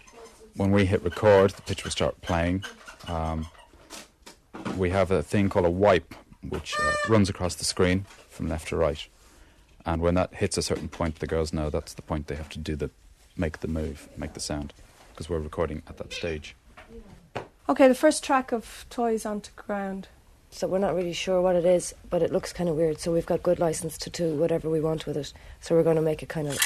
when 0.55 0.71
we 0.71 0.85
hit 0.85 1.01
record, 1.03 1.51
the 1.51 1.61
pitch 1.61 1.83
will 1.83 1.91
start 1.91 2.19
playing. 2.21 2.63
Um, 3.07 3.47
we 4.75 4.89
have 4.89 5.11
a 5.11 5.21
thing 5.21 5.47
called 5.47 5.65
a 5.65 5.69
wipe, 5.69 6.13
which 6.47 6.75
uh, 6.79 6.93
runs 7.07 7.29
across 7.29 7.55
the 7.55 7.65
screen 7.65 8.05
from 8.29 8.49
left 8.49 8.69
to 8.69 8.75
right. 8.75 9.07
And 9.89 10.03
when 10.03 10.13
that 10.13 10.35
hits 10.35 10.55
a 10.55 10.61
certain 10.61 10.87
point, 10.87 11.17
the 11.17 11.25
girls 11.25 11.51
know 11.51 11.71
that's 11.71 11.95
the 11.95 12.03
point 12.03 12.27
they 12.27 12.35
have 12.35 12.49
to 12.49 12.59
do 12.59 12.75
the 12.75 12.91
make 13.35 13.61
the 13.61 13.67
move, 13.67 14.07
make 14.17 14.33
the 14.33 14.39
sound, 14.39 14.71
because 15.09 15.27
we're 15.27 15.39
recording 15.39 15.81
at 15.87 15.97
that 15.97 16.13
stage. 16.13 16.55
Okay, 17.67 17.87
the 17.87 17.95
first 17.95 18.23
track 18.23 18.51
of 18.51 18.85
Toys 18.91 19.25
onto 19.25 19.49
Ground. 19.55 20.07
So 20.51 20.67
we're 20.67 20.77
not 20.77 20.93
really 20.93 21.13
sure 21.13 21.41
what 21.41 21.55
it 21.55 21.65
is, 21.65 21.95
but 22.07 22.21
it 22.21 22.31
looks 22.31 22.53
kind 22.53 22.69
of 22.69 22.75
weird. 22.75 22.99
So 22.99 23.11
we've 23.11 23.25
got 23.25 23.41
good 23.41 23.57
license 23.57 23.97
to 23.99 24.11
do 24.11 24.35
whatever 24.35 24.69
we 24.69 24.79
want 24.79 25.07
with 25.07 25.17
it. 25.17 25.33
So 25.59 25.73
we're 25.73 25.81
going 25.81 25.95
to 25.95 26.03
make 26.03 26.21
it 26.21 26.29
kind 26.29 26.47
of, 26.49 26.59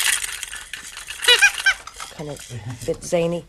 kind 2.11 2.29
of 2.29 2.81
a 2.81 2.85
bit 2.85 3.01
zany. 3.01 3.45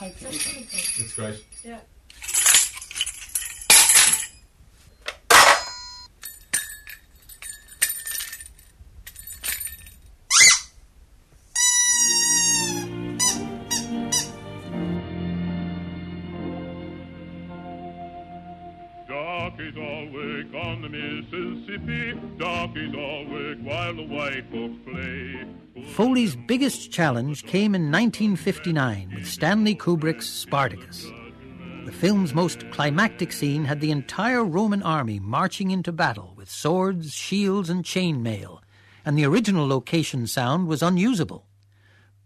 It's 0.00 1.14
great. 1.14 1.44
Yeah. 1.62 1.80
All 19.58 20.60
on 20.60 20.82
the 20.82 20.88
Mississippi. 20.90 22.12
All 22.44 22.68
while 23.64 23.94
the 23.94 24.06
white 24.06 24.44
folks 24.50 24.76
play. 24.84 25.46
Foley's 25.92 26.36
biggest 26.36 26.92
challenge 26.92 27.44
came 27.44 27.74
in 27.74 27.90
1959 27.90 29.12
with 29.14 29.26
Stanley 29.26 29.74
Kubrick's 29.74 30.28
Spartacus. 30.28 31.06
The 31.86 31.92
film's 31.92 32.34
most 32.34 32.70
climactic 32.70 33.32
scene 33.32 33.64
had 33.64 33.80
the 33.80 33.90
entire 33.90 34.44
Roman 34.44 34.82
army 34.82 35.20
marching 35.20 35.70
into 35.70 35.90
battle 35.90 36.34
with 36.36 36.50
swords, 36.50 37.14
shields, 37.14 37.70
and 37.70 37.82
chainmail, 37.82 38.60
and 39.06 39.16
the 39.16 39.24
original 39.24 39.66
location 39.66 40.26
sound 40.26 40.68
was 40.68 40.82
unusable. 40.82 41.46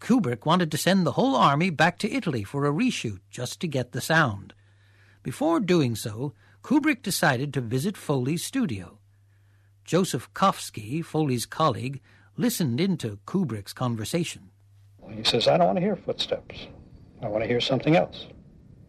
Kubrick 0.01 0.45
wanted 0.45 0.69
to 0.71 0.77
send 0.77 1.05
the 1.05 1.13
whole 1.13 1.37
army 1.37 1.69
back 1.69 1.97
to 1.99 2.11
Italy 2.11 2.43
for 2.43 2.65
a 2.65 2.73
reshoot 2.73 3.21
just 3.29 3.61
to 3.61 3.67
get 3.69 3.93
the 3.93 4.01
sound. 4.01 4.53
Before 5.23 5.61
doing 5.61 5.95
so, 5.95 6.33
Kubrick 6.63 7.01
decided 7.01 7.53
to 7.53 7.61
visit 7.61 7.97
Foley's 7.97 8.43
studio. 8.43 8.99
Joseph 9.83 10.31
Kofsky, 10.33 11.03
Foley's 11.03 11.45
colleague, 11.45 12.01
listened 12.37 12.79
into 12.79 13.19
Kubrick's 13.25 13.73
conversation. 13.73 14.51
He 15.09 15.23
says, 15.23 15.47
I 15.47 15.57
don't 15.57 15.67
want 15.67 15.77
to 15.77 15.83
hear 15.83 15.95
footsteps. 15.95 16.67
I 17.21 17.27
want 17.27 17.43
to 17.43 17.47
hear 17.47 17.59
something 17.59 17.95
else. 17.95 18.27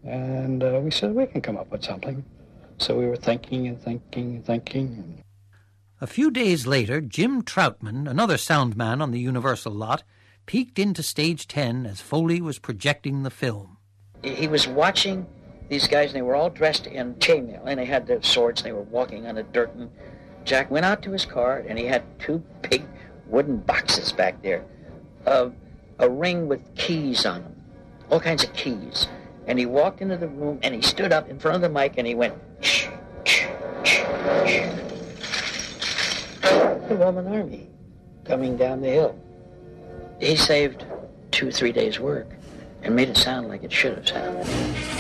And 0.05 0.63
uh, 0.63 0.81
we 0.83 0.91
said, 0.91 1.15
we 1.15 1.27
can 1.27 1.41
come 1.41 1.57
up 1.57 1.71
with 1.71 1.83
something. 1.83 2.25
So 2.79 2.99
we 2.99 3.07
were 3.07 3.17
thinking 3.17 3.67
and 3.69 3.81
thinking 3.81 4.37
and 4.37 4.45
thinking. 4.45 5.23
A 6.01 6.07
few 6.07 6.31
days 6.31 6.67
later, 6.67 7.01
Jim 7.01 7.43
Troutman, 7.43 8.09
another 8.09 8.37
sound 8.37 8.77
man 8.77 9.01
on 9.01 9.13
the 9.13 9.21
Universal 9.21 9.73
lot, 9.73 10.03
peeked 10.47 10.79
into 10.79 11.03
stage 11.03 11.47
10 11.47 11.87
as 11.87 12.01
Foley 12.01 12.41
was 12.41 12.59
projecting 12.59 13.23
the 13.23 13.31
film. 13.31 13.79
He 14.23 14.49
was 14.49 14.67
watching 14.67 15.27
these 15.73 15.89
guys, 15.89 16.11
and 16.11 16.17
they 16.17 16.23
were 16.23 16.35
all 16.35 16.51
dressed 16.51 16.87
in 16.87 17.15
chainmail, 17.15 17.63
and 17.65 17.81
they 17.81 17.87
had 17.87 18.07
their 18.07 18.23
swords, 18.23 18.61
and 18.61 18.69
they 18.69 18.73
were 18.73 18.83
walking 18.83 19.27
on 19.27 19.37
the 19.37 19.43
dirt. 19.43 19.75
And 19.75 19.91
Jack 20.45 20.71
went 20.71 20.85
out 20.85 21.01
to 21.03 21.13
his 21.13 21.25
car, 21.25 21.65
and 21.67 21.79
he 21.79 21.87
had 21.87 22.03
two 22.21 22.43
big 22.69 22.85
wooden 23.27 23.57
boxes 23.57 24.13
back 24.13 24.43
there, 24.43 24.67
uh, 25.25 25.49
a 25.99 26.11
ring 26.11 26.47
with 26.47 26.61
keys 26.75 27.25
on 27.25 27.43
them, 27.43 27.57
all 28.11 28.21
kinds 28.21 28.45
of 28.45 28.53
keys. 28.53 29.09
And 29.47 29.59
he 29.59 29.65
walked 29.65 30.03
into 30.03 30.19
the 30.19 30.29
room, 30.29 30.59
and 30.63 30.75
he 30.75 30.83
stood 30.83 31.11
up 31.11 31.31
in 31.31 31.39
front 31.39 31.57
of 31.57 31.63
the 31.63 31.71
mic, 31.71 31.95
and 31.97 32.07
he 32.07 32.15
went. 32.15 32.35
The 36.43 36.97
Roman 36.99 37.27
army 37.29 37.71
coming 38.27 38.59
down 38.59 38.83
the 38.83 38.91
hill. 38.91 39.19
He 40.21 40.37
saved 40.37 40.85
two, 41.31 41.51
three 41.51 41.73
days' 41.73 41.99
work 41.99 42.29
and 42.83 42.95
made 42.95 43.09
it 43.09 43.17
sound 43.17 43.49
like 43.49 43.63
it 43.63 43.73
should 43.73 43.97
have 43.97 44.07
sounded. 44.07 44.92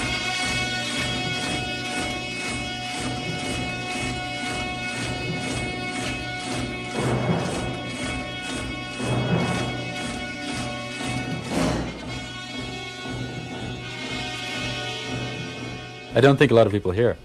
I 16.14 16.20
don't 16.20 16.36
think 16.36 16.50
a 16.50 16.54
lot 16.54 16.66
of 16.66 16.72
people 16.72 16.92
hear 16.92 17.16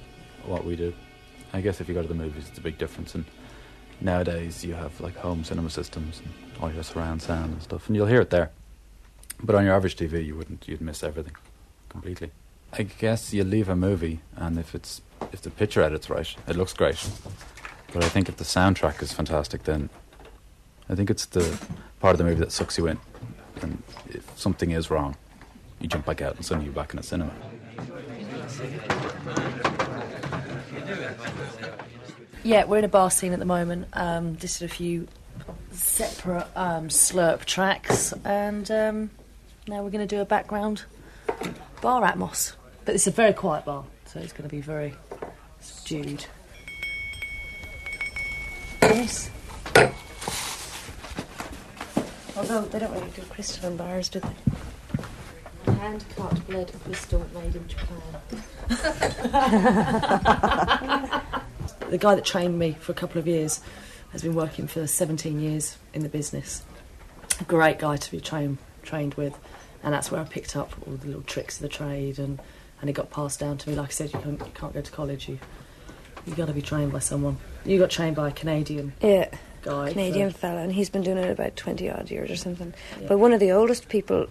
what 0.46 0.64
we 0.64 0.78
do. 0.78 0.94
I 1.52 1.60
guess 1.60 1.82
if 1.82 1.90
you 1.90 1.94
go 1.94 2.02
to 2.02 2.08
the 2.08 2.14
movies, 2.14 2.48
it's 2.48 2.58
a 2.58 2.62
big 2.62 2.78
difference. 2.78 3.16
And 3.16 3.26
nowadays, 4.00 4.64
you 4.64 4.76
have 4.76 5.00
like 5.02 5.18
home 5.18 5.44
cinema 5.44 5.70
systems 5.70 6.22
and 6.24 6.30
all 6.62 6.72
your 6.72 6.84
surround 6.84 7.22
sound 7.22 7.52
and 7.52 7.62
stuff, 7.62 7.88
and 7.88 7.98
you'll 7.98 8.08
hear 8.08 8.22
it 8.22 8.30
there. 8.30 8.52
But 9.44 9.56
on 9.56 9.66
your 9.66 9.74
average 9.74 9.98
TV, 9.98 10.26
you 10.26 10.36
wouldn't. 10.36 10.68
You'd 10.70 10.80
miss 10.80 11.04
everything 11.04 11.34
completely. 11.90 12.32
I 12.72 12.84
guess 12.84 13.34
you 13.34 13.44
leave 13.44 13.68
a 13.68 13.76
movie, 13.76 14.22
and 14.38 14.58
if 14.58 14.74
it's 14.74 15.02
if 15.34 15.42
the 15.42 15.50
picture 15.50 15.82
edit's 15.82 16.10
right, 16.10 16.34
it 16.48 16.56
looks 16.56 16.74
great. 16.74 17.10
But 17.94 18.06
I 18.06 18.10
think 18.10 18.30
if 18.30 18.38
the 18.38 18.46
soundtrack 18.46 19.02
is 19.02 19.12
fantastic, 19.12 19.64
then 19.64 19.90
I 20.90 20.96
think 20.96 21.10
it's 21.10 21.26
the 21.26 21.60
part 22.00 22.14
of 22.14 22.20
the 22.20 22.24
movie 22.24 22.40
that 22.40 22.54
sucks 22.54 22.78
you 22.78 22.88
in. 22.88 23.00
And 23.62 23.84
if 24.08 24.32
something 24.38 24.72
is 24.72 24.90
wrong, 24.90 25.18
you 25.82 25.88
jump 25.88 26.06
back 26.06 26.22
out 26.22 26.36
and 26.36 26.46
suddenly 26.46 26.66
you're 26.66 26.76
back 26.76 26.94
in 26.94 27.00
a 27.00 27.04
cinema. 27.04 27.34
Yeah, 32.44 32.64
we're 32.66 32.78
in 32.78 32.86
a 32.86 32.88
bar 32.88 33.12
scene 33.12 33.34
at 33.34 33.40
the 33.40 33.46
moment. 33.46 33.88
Um, 33.94 34.38
just 34.38 34.62
a 34.62 34.68
few 34.68 35.08
separate 35.72 36.48
um, 36.56 36.88
slurp 36.88 37.46
tracks, 37.46 38.14
and 38.24 38.70
um, 38.72 39.10
now 39.68 39.84
we're 39.84 39.90
going 39.90 40.08
to 40.08 40.16
do 40.16 40.22
a 40.22 40.26
background 40.26 40.86
bar 41.82 42.02
atmos. 42.04 42.56
But 42.86 42.96
it's 42.96 43.06
a 43.06 43.12
very 43.12 43.34
quiet 43.34 43.66
bar, 43.66 43.84
so 44.06 44.20
it's 44.20 44.32
going 44.32 44.50
to 44.50 44.56
be 44.56 44.62
very 44.62 44.96
subdued. 45.60 46.26
Yes. 48.82 49.30
Although 52.38 52.62
they 52.62 52.80
don't 52.80 52.92
really 52.94 53.10
do 53.16 53.22
crystal 53.24 53.70
in 53.70 53.78
bars, 53.78 54.10
do 54.10 54.20
they? 54.20 54.57
Hand 55.88 56.04
cut 56.18 56.48
bled 56.48 56.70
crystal 56.84 57.26
made 57.34 57.56
in 57.56 57.66
Japan. 57.66 58.02
the 61.90 61.98
guy 61.98 62.14
that 62.14 62.26
trained 62.26 62.60
me 62.60 62.74
for 62.74 62.92
a 62.92 62.96
couple 62.96 63.20
of 63.20 63.26
years 63.28 63.62
has 64.12 64.22
been 64.22 64.36
working 64.36 64.68
for 64.68 64.86
17 64.86 65.40
years 65.40 65.78
in 65.94 66.04
the 66.04 66.10
business. 66.10 66.64
A 67.40 67.46
great 67.46 67.80
guy 67.80 67.96
to 67.96 68.12
be 68.12 68.20
trained 68.20 68.58
trained 68.84 69.14
with, 69.14 69.40
and 69.82 69.94
that's 69.94 70.12
where 70.12 70.20
I 70.20 70.26
picked 70.26 70.58
up 70.58 70.74
all 70.86 70.96
the 70.96 71.08
little 71.08 71.22
tricks 71.22 71.56
of 71.56 71.62
the 71.62 71.70
trade, 71.70 72.20
and, 72.20 72.42
and 72.82 72.90
it 72.90 72.94
got 72.94 73.10
passed 73.10 73.40
down 73.40 73.58
to 73.60 73.70
me. 73.70 73.76
Like 73.78 73.88
I 73.88 73.92
said, 73.92 74.12
you 74.12 74.20
can't, 74.20 74.40
you 74.40 74.52
can't 74.54 74.74
go 74.74 74.82
to 74.82 74.92
college. 74.92 75.30
You 75.30 75.40
you 76.26 76.36
got 76.36 76.48
to 76.48 76.54
be 76.54 76.62
trained 76.62 76.92
by 76.92 77.00
someone. 77.00 77.38
You 77.64 77.80
got 77.80 77.92
trained 77.92 78.18
by 78.18 78.28
a 78.28 78.32
Canadian 78.34 78.92
Yeah. 79.02 79.30
guy. 79.62 79.94
Canadian 79.94 80.32
for- 80.32 80.38
fella, 80.40 80.60
and 80.64 80.74
he's 80.74 80.90
been 80.90 81.04
doing 81.04 81.18
it 81.18 81.32
about 81.32 81.56
20 81.56 81.90
odd 81.90 82.12
years 82.12 82.30
or 82.30 82.36
something. 82.36 82.74
But 83.08 83.20
one 83.20 83.32
of 83.32 83.40
the 83.40 83.54
oldest 83.54 83.88
people 83.88 84.28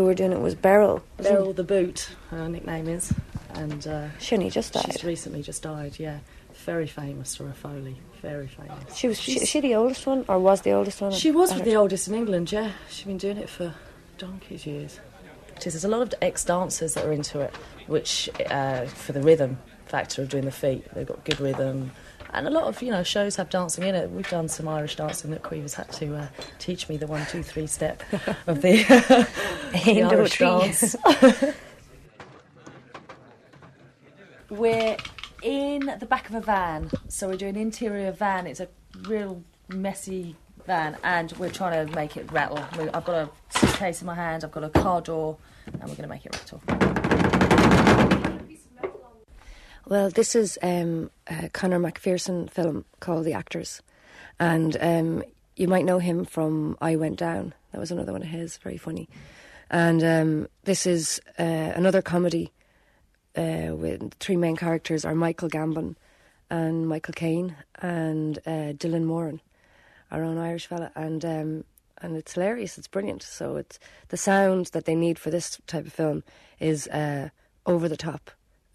who 0.00 0.06
were 0.06 0.14
doing 0.14 0.32
it 0.32 0.40
was 0.40 0.54
Beryl. 0.54 1.02
Beryl 1.18 1.52
the 1.52 1.62
Boot, 1.62 2.08
her 2.30 2.48
nickname 2.48 2.88
is, 2.88 3.12
and 3.52 3.86
uh, 3.86 4.08
she 4.18 4.34
only 4.34 4.48
just 4.48 4.74
She's 4.86 5.04
recently 5.04 5.42
just 5.42 5.62
died. 5.62 5.98
Yeah, 5.98 6.20
very 6.64 6.86
famous 6.86 7.34
to 7.36 7.52
Foley. 7.52 7.96
Very 8.22 8.46
famous. 8.46 8.96
She 8.96 9.08
was 9.08 9.20
she, 9.20 9.44
she 9.44 9.60
the 9.60 9.74
oldest 9.74 10.06
one, 10.06 10.24
or 10.26 10.38
was 10.38 10.62
the 10.62 10.72
oldest 10.72 11.02
one? 11.02 11.12
She 11.12 11.30
was 11.30 11.54
the 11.60 11.74
oldest 11.74 12.08
in 12.08 12.14
England, 12.14 12.50
yeah. 12.50 12.72
She's 12.88 13.04
been 13.04 13.18
doing 13.18 13.36
it 13.36 13.50
for 13.50 13.74
donkey's 14.16 14.64
years. 14.64 15.00
There's 15.62 15.84
a 15.84 15.88
lot 15.88 16.00
of 16.00 16.14
ex 16.22 16.46
dancers 16.46 16.94
that 16.94 17.04
are 17.04 17.12
into 17.12 17.40
it, 17.40 17.54
which 17.86 18.30
uh, 18.48 18.86
for 18.86 19.12
the 19.12 19.20
rhythm 19.20 19.58
factor 19.84 20.22
of 20.22 20.30
doing 20.30 20.46
the 20.46 20.50
feet, 20.50 20.82
they've 20.94 21.06
got 21.06 21.22
good 21.26 21.40
rhythm. 21.40 21.90
And 22.32 22.46
a 22.46 22.50
lot 22.50 22.64
of 22.64 22.80
you 22.82 22.90
know 22.90 23.02
shows 23.02 23.36
have 23.36 23.50
dancing 23.50 23.84
in 23.84 23.94
it. 23.94 24.10
We've 24.10 24.28
done 24.28 24.48
some 24.48 24.68
Irish 24.68 24.96
dancing 24.96 25.30
that 25.30 25.42
Caoimhe's 25.42 25.74
had 25.74 25.90
to 25.92 26.16
uh, 26.16 26.26
teach 26.58 26.88
me 26.88 26.96
the 26.96 27.06
one, 27.06 27.26
two, 27.26 27.42
three 27.42 27.66
step 27.66 28.02
of 28.46 28.62
the, 28.62 28.84
the 29.84 30.02
Irish 30.02 30.38
dance. 30.38 30.96
We're 34.50 34.96
in 35.42 35.94
the 35.98 36.06
back 36.06 36.28
of 36.28 36.34
a 36.34 36.40
van, 36.40 36.90
so 37.08 37.28
we're 37.28 37.36
doing 37.36 37.56
interior 37.56 38.10
van. 38.10 38.48
It's 38.48 38.58
a 38.58 38.68
real 39.06 39.44
messy 39.68 40.34
van, 40.66 40.96
and 41.04 41.32
we're 41.32 41.50
trying 41.50 41.86
to 41.86 41.94
make 41.94 42.16
it 42.16 42.30
rattle. 42.32 42.58
I've 42.58 43.04
got 43.04 43.08
a 43.08 43.30
suitcase 43.58 44.00
in 44.00 44.06
my 44.06 44.14
hand, 44.16 44.44
I've 44.44 44.50
got 44.50 44.64
a 44.64 44.70
car 44.70 45.00
door, 45.00 45.38
and 45.66 45.82
we're 45.82 45.96
going 45.96 46.02
to 46.02 46.08
make 46.08 46.26
it 46.26 46.36
rattle. 46.36 46.99
Well, 49.86 50.10
this 50.10 50.34
is 50.34 50.58
um, 50.62 51.10
a 51.26 51.48
Conor 51.48 51.80
McPherson 51.80 52.50
film 52.50 52.84
called 53.00 53.24
The 53.24 53.32
Actors. 53.32 53.82
And 54.38 54.76
um, 54.80 55.24
you 55.56 55.68
might 55.68 55.84
know 55.84 55.98
him 55.98 56.24
from 56.24 56.76
I 56.80 56.96
Went 56.96 57.18
Down. 57.18 57.54
That 57.72 57.80
was 57.80 57.90
another 57.90 58.12
one 58.12 58.22
of 58.22 58.28
his, 58.28 58.56
very 58.58 58.76
funny. 58.76 59.08
And 59.70 60.04
um, 60.04 60.48
this 60.64 60.86
is 60.86 61.20
uh, 61.38 61.42
another 61.42 62.02
comedy 62.02 62.52
uh, 63.36 63.74
with 63.74 64.14
three 64.14 64.36
main 64.36 64.56
characters 64.56 65.04
are 65.04 65.14
Michael 65.14 65.48
Gambon 65.48 65.96
and 66.50 66.86
Michael 66.86 67.14
Caine 67.14 67.56
and 67.76 68.38
uh, 68.46 68.72
Dylan 68.74 69.04
Moran, 69.04 69.40
our 70.10 70.22
own 70.22 70.38
Irish 70.38 70.66
fella. 70.66 70.90
And 70.94 71.24
um, 71.24 71.64
and 72.02 72.16
it's 72.16 72.32
hilarious. 72.34 72.78
It's 72.78 72.88
brilliant. 72.88 73.22
So 73.22 73.56
it's 73.56 73.78
the 74.08 74.16
sound 74.16 74.66
that 74.66 74.84
they 74.84 74.94
need 74.94 75.18
for 75.18 75.30
this 75.30 75.58
type 75.66 75.86
of 75.86 75.92
film 75.92 76.24
is 76.58 76.86
uh, 76.88 77.28
over 77.66 77.88
the 77.88 77.96
top. 77.96 78.30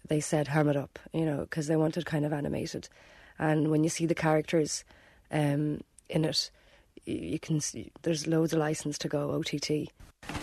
They 0.08 0.20
said 0.20 0.48
ham 0.48 0.68
it 0.68 0.76
up, 0.76 0.98
you 1.12 1.24
know, 1.24 1.40
because 1.40 1.66
they 1.66 1.76
wanted 1.76 2.06
kind 2.06 2.24
of 2.24 2.32
animated. 2.32 2.88
And 3.38 3.70
when 3.70 3.84
you 3.84 3.90
see 3.90 4.06
the 4.06 4.14
characters 4.14 4.84
um, 5.30 5.80
in 6.08 6.24
it, 6.24 6.50
you 7.04 7.38
can 7.38 7.60
see 7.60 7.92
there's 8.02 8.26
loads 8.26 8.52
of 8.52 8.58
license 8.58 8.98
to 8.98 9.08
go 9.08 9.30
OTT. 9.32 9.68
There 9.68 9.88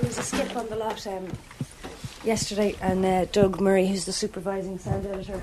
was 0.02 0.18
a 0.18 0.24
skip 0.24 0.56
on 0.56 0.70
the 0.70 0.76
lot 0.76 1.06
um, 1.08 1.28
yesterday, 2.24 2.76
and 2.82 3.06
uh, 3.06 3.26
Doug 3.26 3.60
Murray, 3.60 3.88
who's 3.88 4.06
the 4.06 4.14
supervising 4.14 4.80
sound 4.80 5.06
editor, 5.06 5.42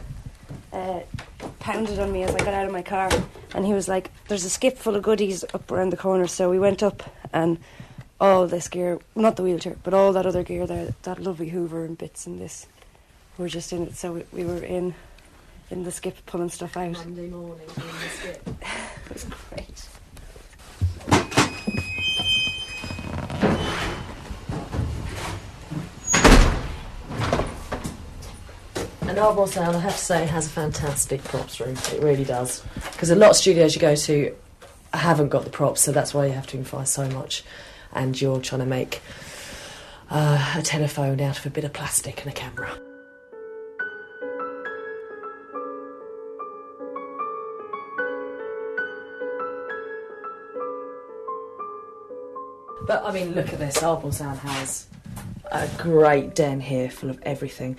uh, 0.73 1.01
pounded 1.59 1.99
on 1.99 2.13
me 2.13 2.23
as 2.23 2.35
I 2.35 2.39
got 2.39 2.55
out 2.55 2.67
of 2.67 2.73
my 2.73 2.83
car, 2.83 3.11
and 3.55 3.67
he 3.67 3.75
was 3.75 3.89
like, 3.89 4.11
"There's 4.29 4.45
a 4.45 4.51
skip 4.51 4.79
full 4.79 4.97
of 4.97 5.03
goodies 5.03 5.45
up 5.53 5.71
around 5.71 5.91
the 5.91 5.97
corner." 5.97 6.27
So 6.27 6.49
we 6.49 6.59
went 6.59 6.83
up, 6.83 7.03
and 7.33 7.59
all 8.21 8.47
this 8.47 8.69
gear, 8.69 8.99
not 9.15 9.37
the 9.37 9.43
wheelchair, 9.43 9.77
but 9.83 9.95
all 9.95 10.13
that 10.13 10.27
other 10.27 10.43
gear 10.43 10.67
there, 10.67 10.95
that 11.03 11.21
lovely 11.21 11.49
Hoover 11.49 11.85
and 11.85 11.97
bits 11.99 12.27
and 12.27 12.41
this, 12.41 12.67
were 13.41 13.49
just 13.49 13.73
in 13.73 13.83
it. 13.89 13.97
So 13.97 14.13
we, 14.13 14.25
we 14.33 14.45
were 14.45 14.63
in 14.63 14.95
in 15.71 15.85
the 15.85 15.93
skip 15.93 16.17
pulling 16.27 16.51
stuff 16.51 16.77
out. 16.77 16.93
Monday 16.93 17.29
morning 17.29 17.67
in 17.69 17.75
the 17.75 18.09
skip. 18.09 18.49
it 19.07 19.13
was 19.13 19.25
great. 19.25 19.89
And 29.03 29.19
Ardmore 29.19 29.49
Sound, 29.49 29.77
I 29.77 29.81
have 29.81 29.97
to 29.97 29.99
say, 29.99 30.25
has 30.27 30.47
a 30.47 30.51
fantastic 30.51 31.25
props 31.25 31.59
room. 31.59 31.77
It 31.93 32.01
really 32.01 32.25
does. 32.25 32.63
Because 32.93 33.11
a 33.11 33.17
lot 33.17 33.31
of 33.31 33.37
studios 33.37 33.75
you 33.75 33.81
go 33.81 33.97
to 33.97 34.37
haven't 34.95 35.31
got 35.31 35.43
the 35.43 35.51
props, 35.51 35.81
so 35.81 35.91
that's 35.91 36.15
why 36.15 36.27
you 36.27 36.33
have 36.33 36.47
to 36.49 36.57
improvise 36.57 36.91
so 36.91 37.09
much. 37.09 37.43
And 37.93 38.21
you're 38.21 38.41
trying 38.41 38.61
to 38.61 38.67
make 38.67 39.03
uh, 40.11 40.55
a 40.57 40.63
telephone 40.63 41.21
out 41.21 41.39
of 41.39 41.47
a 41.47 41.51
bit 41.51 41.65
of 41.65 41.73
plastic 41.73 42.23
and 42.23 42.31
a 42.31 42.35
camera. 42.35 42.80
But 52.91 53.05
I 53.05 53.13
mean, 53.13 53.37
look 53.37 53.53
at 53.53 53.61
this. 53.61 53.77
Sound 53.77 54.39
has 54.41 54.89
a 55.53 55.69
great 55.79 56.35
den 56.35 56.59
here 56.59 56.91
full 56.91 57.09
of 57.09 57.21
everything. 57.23 57.77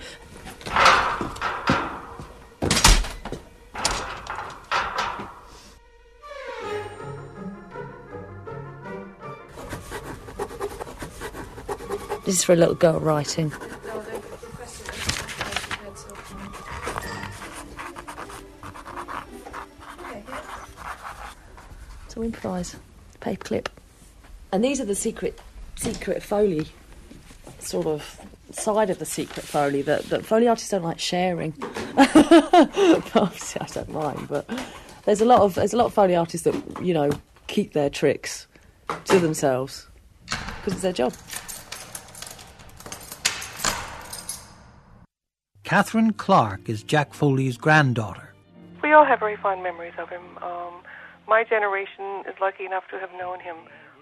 This 12.24 12.36
is 12.36 12.42
for 12.42 12.54
a 12.54 12.56
little 12.56 12.74
girl 12.74 12.98
writing. 12.98 13.52
So 22.08 22.22
improvise. 22.22 22.76
Paperclip. 23.20 23.71
And 24.52 24.62
these 24.62 24.80
are 24.80 24.84
the 24.84 24.94
secret 24.94 25.40
secret 25.76 26.22
foley 26.22 26.66
sort 27.58 27.86
of 27.86 28.20
side 28.50 28.90
of 28.90 28.98
the 28.98 29.06
secret 29.06 29.44
foley 29.44 29.80
that, 29.82 30.04
that 30.04 30.26
foley 30.26 30.46
artists 30.46 30.70
don't 30.70 30.82
like 30.82 30.98
sharing. 30.98 31.54
Obviously 31.96 33.60
I 33.62 33.66
don't 33.72 33.88
mind, 33.88 34.28
but 34.28 34.48
there's 35.04 35.22
a 35.22 35.24
lot 35.24 35.40
of 35.40 35.54
there's 35.54 35.72
a 35.72 35.76
lot 35.76 35.86
of 35.86 35.94
foley 35.94 36.14
artists 36.14 36.44
that, 36.44 36.82
you 36.84 36.92
know, 36.92 37.10
keep 37.46 37.72
their 37.72 37.88
tricks 37.88 38.46
to 39.06 39.18
themselves. 39.18 39.88
Because 40.26 40.74
it's 40.74 40.82
their 40.82 40.92
job. 40.92 41.14
Catherine 45.64 46.12
Clark 46.12 46.68
is 46.68 46.82
Jack 46.82 47.14
Foley's 47.14 47.56
granddaughter. 47.56 48.34
We 48.82 48.92
all 48.92 49.04
have 49.04 49.20
very 49.20 49.36
fond 49.36 49.62
memories 49.62 49.94
of 49.98 50.08
him. 50.10 50.22
Um, 50.42 50.74
my 51.26 51.44
generation 51.44 52.24
is 52.28 52.34
lucky 52.40 52.66
enough 52.66 52.84
to 52.90 52.98
have 52.98 53.10
known 53.18 53.40
him. 53.40 53.56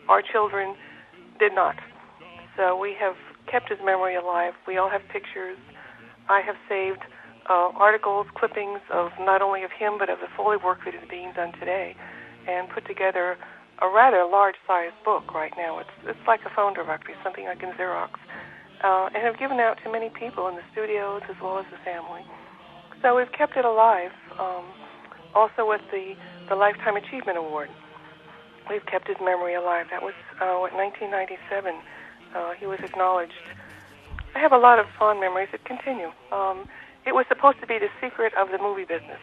Our 0.09 0.23
children 0.23 0.75
did 1.39 1.55
not. 1.55 1.77
So 2.57 2.77
we 2.77 2.95
have 3.01 3.15
kept 3.51 3.69
his 3.71 3.79
memory 3.85 4.17
alive. 4.17 4.55
We 4.67 4.77
all 4.77 4.91
have 4.91 5.03
pictures. 5.13 5.59
I 6.29 6.41
have 6.41 6.57
saved 6.69 7.01
uh, 7.49 7.73
articles, 7.75 8.27
clippings 8.37 8.81
of 8.91 9.11
not 9.21 9.43
only 9.43 9.63
of 9.63 9.71
him 9.73 9.99
but 9.99 10.09
of 10.09 10.19
the 10.21 10.29
Foley 10.37 10.57
work 10.57 10.79
that 10.85 10.95
is 10.95 11.03
being 11.09 11.33
done 11.35 11.53
today, 11.59 11.97
and 12.47 12.69
put 12.71 12.87
together 12.87 13.37
a 13.83 13.89
rather 13.89 14.25
large-sized 14.25 14.95
book 15.05 15.33
right 15.35 15.53
now. 15.57 15.79
It's 15.79 15.97
it's 16.05 16.27
like 16.27 16.41
a 16.45 16.53
phone 16.55 16.75
directory, 16.75 17.15
something 17.25 17.49
I 17.49 17.55
can 17.55 17.73
Xerox, 17.75 18.21
uh, 18.85 19.09
and 19.15 19.25
have 19.25 19.39
given 19.39 19.59
out 19.59 19.79
to 19.85 19.91
many 19.91 20.11
people 20.11 20.49
in 20.49 20.55
the 20.55 20.67
studios 20.73 21.23
as 21.29 21.37
well 21.43 21.59
as 21.59 21.65
the 21.73 21.81
family. 21.85 22.23
So 23.03 23.17
we've 23.17 23.33
kept 23.33 23.57
it 23.57 23.65
alive. 23.65 24.13
Um, 24.39 24.65
also 25.35 25.67
with 25.67 25.81
the 25.91 26.15
the 26.49 26.55
Lifetime 26.55 26.97
Achievement 26.97 27.39
Award, 27.39 27.69
we've 28.71 28.87
kept 28.87 29.09
his 29.09 29.19
memory 29.21 29.55
alive. 29.55 29.87
That 29.91 30.03
was 30.03 30.15
uh, 30.41 30.63
what 30.63 30.73
1997. 30.73 31.75
Uh, 32.35 32.55
he 32.55 32.67
was 32.67 32.79
acknowledged. 32.81 33.35
I 34.35 34.39
have 34.39 34.53
a 34.53 34.59
lot 34.59 34.79
of 34.79 34.87
fond 34.97 35.19
memories 35.19 35.49
that 35.51 35.65
continue. 35.65 36.15
Um, 36.31 36.71
it 37.05 37.13
was 37.13 37.27
supposed 37.29 37.59
to 37.61 37.67
be 37.67 37.79
the 37.79 37.91
secret 38.01 38.33
of 38.39 38.51
the 38.55 38.59
movie 38.59 38.87
business. 38.87 39.19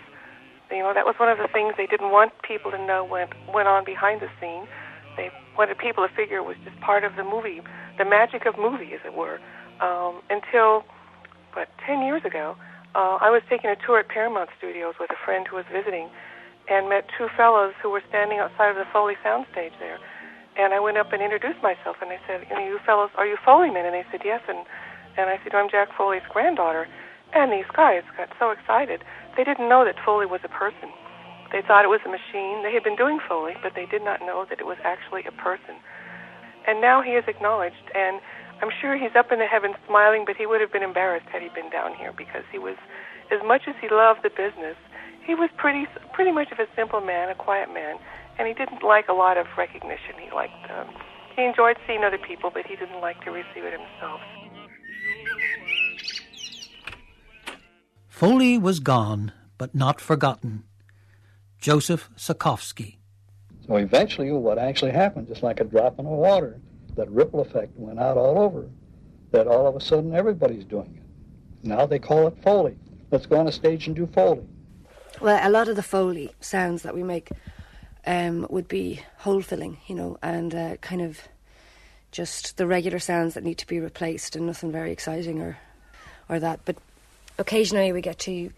You 0.69 0.83
know, 0.83 0.93
that 0.93 1.05
was 1.05 1.15
one 1.17 1.29
of 1.31 1.37
the 1.37 1.47
things 1.47 1.75
they 1.77 1.87
didn't 1.87 2.11
want 2.11 2.33
people 2.43 2.71
to 2.71 2.77
know 2.77 3.07
went 3.07 3.31
went 3.47 3.71
on 3.71 3.85
behind 3.85 4.19
the 4.19 4.27
scene. 4.41 4.67
They 5.15 5.31
wanted 5.57 5.77
people 5.77 6.05
to 6.05 6.13
figure 6.13 6.37
it 6.37 6.45
was 6.45 6.57
just 6.65 6.77
part 6.81 7.03
of 7.05 7.15
the 7.15 7.23
movie, 7.23 7.61
the 7.97 8.05
magic 8.05 8.45
of 8.45 8.59
movie, 8.59 8.91
as 8.93 8.99
it 9.05 9.15
were. 9.15 9.39
Um, 9.79 10.21
until, 10.29 10.83
but 11.55 11.69
ten 11.85 12.03
years 12.03 12.25
ago, 12.25 12.57
uh, 12.95 13.17
I 13.21 13.31
was 13.31 13.41
taking 13.49 13.69
a 13.69 13.77
tour 13.79 13.99
at 13.99 14.09
Paramount 14.09 14.49
Studios 14.57 14.95
with 14.99 15.09
a 15.09 15.19
friend 15.23 15.47
who 15.47 15.55
was 15.55 15.65
visiting, 15.71 16.09
and 16.69 16.89
met 16.89 17.07
two 17.17 17.27
fellows 17.35 17.73
who 17.81 17.89
were 17.89 18.03
standing 18.09 18.39
outside 18.39 18.69
of 18.69 18.75
the 18.75 18.85
Foley 18.91 19.15
soundstage 19.23 19.75
there. 19.79 19.99
And 20.57 20.73
I 20.73 20.79
went 20.79 20.97
up 20.97 21.13
and 21.13 21.21
introduced 21.21 21.61
myself, 21.61 21.97
and 22.01 22.11
I 22.11 22.19
said, 22.27 22.47
"You 22.49 22.55
know, 22.55 22.65
you 22.65 22.79
fellows, 22.85 23.11
are 23.15 23.25
you 23.25 23.37
Foleymen?" 23.37 23.85
And 23.85 23.93
they 23.93 24.05
said, 24.11 24.21
"Yes." 24.25 24.41
And 24.47 24.65
and 25.17 25.29
I 25.29 25.39
said, 25.43 25.53
"I'm 25.53 25.69
Jack 25.69 25.89
Foley's 25.93 26.25
granddaughter." 26.29 26.87
And 27.33 27.51
these 27.51 27.67
guys 27.73 28.03
got 28.15 28.29
so 28.39 28.51
excited. 28.51 29.03
They 29.35 29.43
didn't 29.43 29.69
know 29.69 29.83
that 29.85 29.99
Foley 29.99 30.25
was 30.25 30.41
a 30.43 30.49
person. 30.49 30.89
They 31.51 31.61
thought 31.61 31.85
it 31.85 31.89
was 31.89 32.01
a 32.05 32.09
machine. 32.09 32.63
They 32.63 32.73
had 32.73 32.83
been 32.83 32.95
doing 32.95 33.19
Foley, 33.19 33.55
but 33.61 33.73
they 33.75 33.85
did 33.85 34.03
not 34.03 34.21
know 34.21 34.45
that 34.49 34.59
it 34.59 34.65
was 34.65 34.77
actually 34.83 35.25
a 35.25 35.31
person. 35.31 35.75
And 36.67 36.81
now 36.81 37.01
he 37.01 37.15
is 37.15 37.23
acknowledged, 37.27 37.91
and 37.95 38.19
I'm 38.61 38.71
sure 38.81 38.97
he's 38.97 39.15
up 39.15 39.31
in 39.31 39.39
the 39.39 39.45
heavens 39.45 39.75
smiling, 39.87 40.25
but 40.25 40.35
he 40.35 40.45
would 40.45 40.59
have 40.59 40.71
been 40.71 40.83
embarrassed 40.83 41.27
had 41.31 41.41
he 41.41 41.49
been 41.49 41.69
down 41.69 41.93
here 41.95 42.11
because 42.11 42.43
he 42.51 42.59
was, 42.59 42.75
as 43.31 43.39
much 43.43 43.67
as 43.67 43.75
he 43.79 43.87
loved 43.87 44.23
the 44.23 44.29
business, 44.29 44.75
he 45.27 45.35
was 45.35 45.49
pretty 45.57 45.85
pretty 46.13 46.31
much 46.31 46.51
of 46.51 46.59
a 46.59 46.67
simple 46.75 47.01
man, 47.01 47.29
a 47.29 47.35
quiet 47.35 47.71
man, 47.73 47.97
and 48.39 48.47
he 48.47 48.53
didn't 48.53 48.81
like 48.81 49.09
a 49.09 49.13
lot 49.13 49.37
of 49.37 49.45
recognition. 49.57 50.15
He 50.23 50.31
liked 50.33 50.53
um, 50.71 50.87
he 51.35 51.43
enjoyed 51.43 51.75
seeing 51.85 52.03
other 52.03 52.17
people, 52.17 52.49
but 52.51 52.65
he 52.65 52.75
didn't 52.77 53.01
like 53.01 53.21
to 53.25 53.31
receive 53.31 53.63
it 53.63 53.73
himself. 53.73 54.21
Foley 58.07 58.57
was 58.57 58.79
gone, 58.79 59.33
but 59.59 59.75
not 59.75 60.01
forgotten. 60.01 60.63
Joseph 61.59 62.09
Sokovsky. 62.17 62.95
So 63.67 63.75
eventually, 63.75 64.31
what 64.31 64.57
actually 64.57 64.91
happened, 64.91 65.27
just 65.27 65.43
like 65.43 65.59
a 65.59 65.65
drop 65.65 65.99
in 65.99 66.05
the 66.05 66.11
water, 66.11 66.59
that 66.95 67.11
ripple 67.11 67.41
effect 67.41 67.73
went 67.75 67.99
out 67.99 68.17
all 68.17 68.39
over, 68.39 68.69
that 69.31 69.45
all 69.45 69.67
of 69.67 69.75
a 69.75 69.81
sudden 69.81 70.15
everybody's 70.15 70.63
doing 70.63 70.95
it. 70.95 71.67
Now 71.67 71.85
they 71.85 71.99
call 71.99 72.27
it 72.27 72.41
Foley. 72.41 72.77
Let's 73.11 73.25
go 73.25 73.39
on 73.39 73.47
a 73.47 73.51
stage 73.51 73.87
and 73.87 73.95
do 73.95 74.07
Foley. 74.07 74.47
Well, 75.19 75.39
a 75.41 75.49
lot 75.49 75.67
of 75.67 75.75
the 75.75 75.83
Foley 75.83 76.31
sounds 76.41 76.83
that 76.83 76.93
we 76.93 77.01
make 77.01 77.29
um, 78.05 78.45
would 78.49 78.67
be 78.67 79.01
hole 79.17 79.41
filling, 79.41 79.79
you 79.87 79.95
know, 79.95 80.17
and 80.21 80.53
uh, 80.53 80.75
kind 80.77 81.01
of 81.01 81.19
just 82.11 82.57
the 82.57 82.67
regular 82.67 82.99
sounds 82.99 83.33
that 83.33 83.43
need 83.43 83.57
to 83.57 83.67
be 83.67 83.79
replaced 83.79 84.35
and 84.35 84.45
nothing 84.45 84.71
very 84.71 84.91
exciting 84.91 85.41
or, 85.41 85.57
or 86.29 86.39
that. 86.39 86.59
But 86.65 86.77
occasionally 87.39 87.91
we 87.91 88.01
get 88.01 88.19
to 88.19 88.51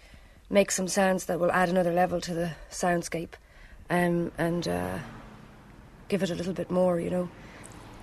make 0.49 0.69
some 0.69 0.87
sounds 0.89 1.25
that 1.25 1.39
will 1.39 1.51
add 1.51 1.69
another 1.69 1.93
level 1.93 2.19
to 2.21 2.33
the 2.33 2.51
soundscape. 2.69 3.33
Um, 3.89 4.31
and 4.37 4.67
uh, 4.67 4.99
give 6.09 6.23
it 6.23 6.29
a 6.29 6.35
little 6.35 6.53
bit 6.53 6.69
more, 6.69 6.99
you 6.99 7.09
know. 7.09 7.29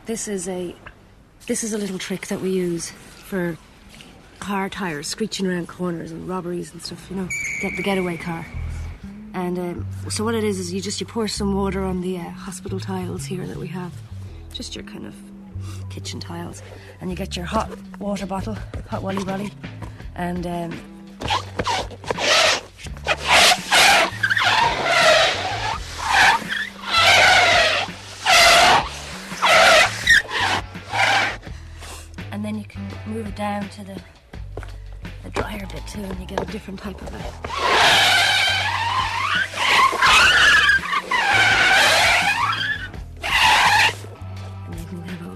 This 0.07 0.29
is 0.29 0.49
a 0.49 0.75
this 1.47 1.63
is 1.63 1.73
a 1.73 1.79
little 1.79 1.99
trick 1.99 2.29
that 2.29 2.41
we 2.41 2.51
use 2.51 2.91
for 2.91 3.59
car 4.47 4.69
tires 4.69 5.09
screeching 5.09 5.45
around 5.45 5.67
corners 5.67 6.13
and 6.13 6.29
robberies 6.29 6.73
and 6.73 6.81
stuff, 6.81 7.05
you 7.11 7.17
know, 7.17 7.29
get 7.61 7.77
the 7.77 7.83
getaway 7.83 8.17
car. 8.17 8.47
And 9.35 9.59
um, 9.59 9.87
so 10.09 10.23
what 10.23 10.37
it 10.37 10.45
is 10.45 10.61
is 10.61 10.73
you 10.73 10.81
just 10.81 11.01
you 11.01 11.07
pour 11.07 11.27
some 11.27 11.53
water 11.53 11.83
on 11.83 12.01
the 12.01 12.19
uh, 12.19 12.31
hospital 12.31 12.79
tiles 12.79 13.25
here 13.25 13.45
that 13.45 13.57
we 13.57 13.67
have, 13.67 13.93
just 14.53 14.77
your 14.77 14.85
kind 14.85 15.05
of 15.05 15.17
kitchen 15.91 16.21
tiles, 16.21 16.63
and 17.01 17.11
you 17.11 17.17
get 17.17 17.35
your 17.35 17.45
hot 17.45 17.77
water 17.99 18.25
bottle, 18.25 18.57
hot 18.89 19.03
wally 19.03 19.25
wally, 19.25 19.51
and 20.15 20.47
um, 20.47 20.73
and 32.31 32.45
then 32.45 32.57
you 32.57 32.65
can 32.65 32.89
move 33.09 33.27
it 33.27 33.35
down 33.35 33.69
to 33.71 33.83
the 33.83 34.01
drier 35.57 35.69
bit 35.73 35.87
too, 35.87 36.03
and 36.03 36.21
you 36.21 36.27
get 36.27 36.43
a 36.43 36.53
different 36.53 36.81
type 36.81 37.01
of 37.01 37.13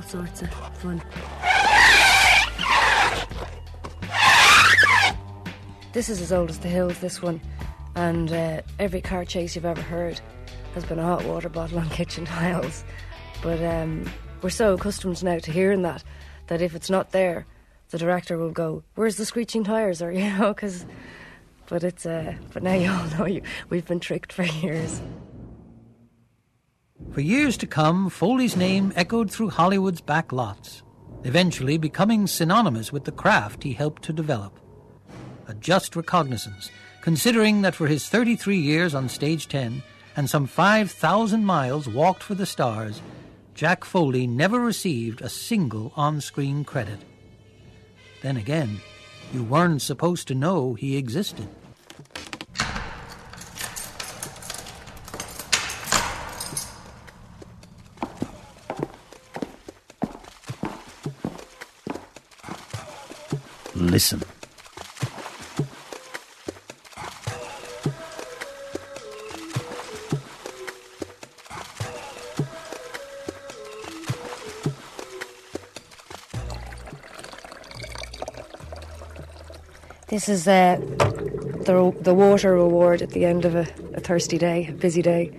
sorts 0.07 0.43
of 0.43 0.51
fun. 0.79 1.01
This 5.93 6.09
is 6.09 6.21
as 6.21 6.33
old 6.33 6.51
as 6.51 6.59
the 6.59 6.69
hills, 6.69 6.99
this 6.99 7.23
one, 7.23 7.41
and 7.95 8.33
uh, 8.33 8.63
every 8.81 9.01
car 9.01 9.25
chase 9.25 9.55
you've 9.55 9.65
ever 9.65 9.81
heard 9.81 10.21
has 10.75 10.85
been 10.85 10.99
a 10.99 11.05
hot 11.05 11.25
water 11.25 11.49
bottle 11.49 11.79
on 11.79 11.89
kitchen 11.91 12.25
tiles. 12.25 12.85
But 13.41 13.63
um, 13.63 14.11
we're 14.43 14.51
so 14.51 14.75
accustomed 14.75 15.23
now 15.23 15.39
to 15.39 15.53
hearing 15.53 15.83
that 15.83 16.03
that 16.49 16.61
if 16.61 16.75
it's 16.75 16.91
not 16.91 17.13
there, 17.13 17.47
the 17.91 17.99
director 17.99 18.39
will 18.39 18.51
go, 18.53 18.83
"Where's 18.95 19.17
the 19.17 19.25
screeching 19.25 19.65
tires?" 19.65 20.01
Or 20.03 20.11
you 20.13 20.31
know, 20.31 20.55
because. 20.55 20.87
But 21.69 21.85
it's 21.85 22.05
uh, 22.05 22.35
but 22.53 22.65
now 22.65 22.75
you 22.75 22.91
all 22.91 23.07
know 23.17 23.27
you 23.27 23.43
we've 23.69 23.87
been 23.87 24.01
tricked 24.01 24.33
for 24.33 24.43
years. 24.43 25.01
For 27.13 27.21
years 27.21 27.57
to 27.59 27.67
come, 27.67 28.09
Foley's 28.09 28.57
name 28.57 28.93
echoed 28.95 29.31
through 29.31 29.51
Hollywood's 29.51 30.01
back 30.01 30.33
lots, 30.33 30.83
eventually 31.25 31.77
becoming 31.77 32.27
synonymous 32.27 32.93
with 32.93 33.05
the 33.05 33.13
craft 33.13 33.65
he 33.65 33.73
helped 33.73 34.03
to 34.05 34.13
develop. 34.13 34.61
A 35.49 35.55
just 35.55 35.97
recognizance, 35.97 36.71
considering 37.01 37.63
that 37.63 37.75
for 37.75 37.89
his 37.89 38.09
33 38.09 38.59
years 38.59 38.95
on 38.95 39.09
Stage 39.09 39.49
10 39.49 39.83
and 40.17 40.31
some 40.31 40.47
5,000 40.47 41.45
miles 41.45 41.89
walked 41.89 42.23
for 42.23 42.37
the 42.37 42.47
stars, 42.47 43.03
Jack 43.55 43.85
Foley 43.85 44.29
never 44.29 44.61
received 44.61 45.21
a 45.21 45.29
single 45.29 45.93
on 45.97 46.21
screen 46.21 46.65
credit. 46.65 46.99
Then 48.23 48.37
again, 48.37 48.81
you 49.33 49.43
weren't 49.43 49.81
supposed 49.81 50.29
to 50.29 50.35
know 50.35 50.75
he 50.75 50.97
existed. 50.97 51.49
Listen. 63.75 64.30
This 80.21 80.29
is 80.29 80.49
uh, 80.49 80.77
the 81.65 81.97
the 82.03 82.13
water 82.13 82.53
reward 82.53 83.01
at 83.01 83.09
the 83.13 83.25
end 83.25 83.47
of 83.47 83.55
a, 83.55 83.67
a 83.95 84.01
thirsty 84.01 84.37
day, 84.37 84.67
a 84.69 84.73
busy 84.73 85.01
day. 85.01 85.33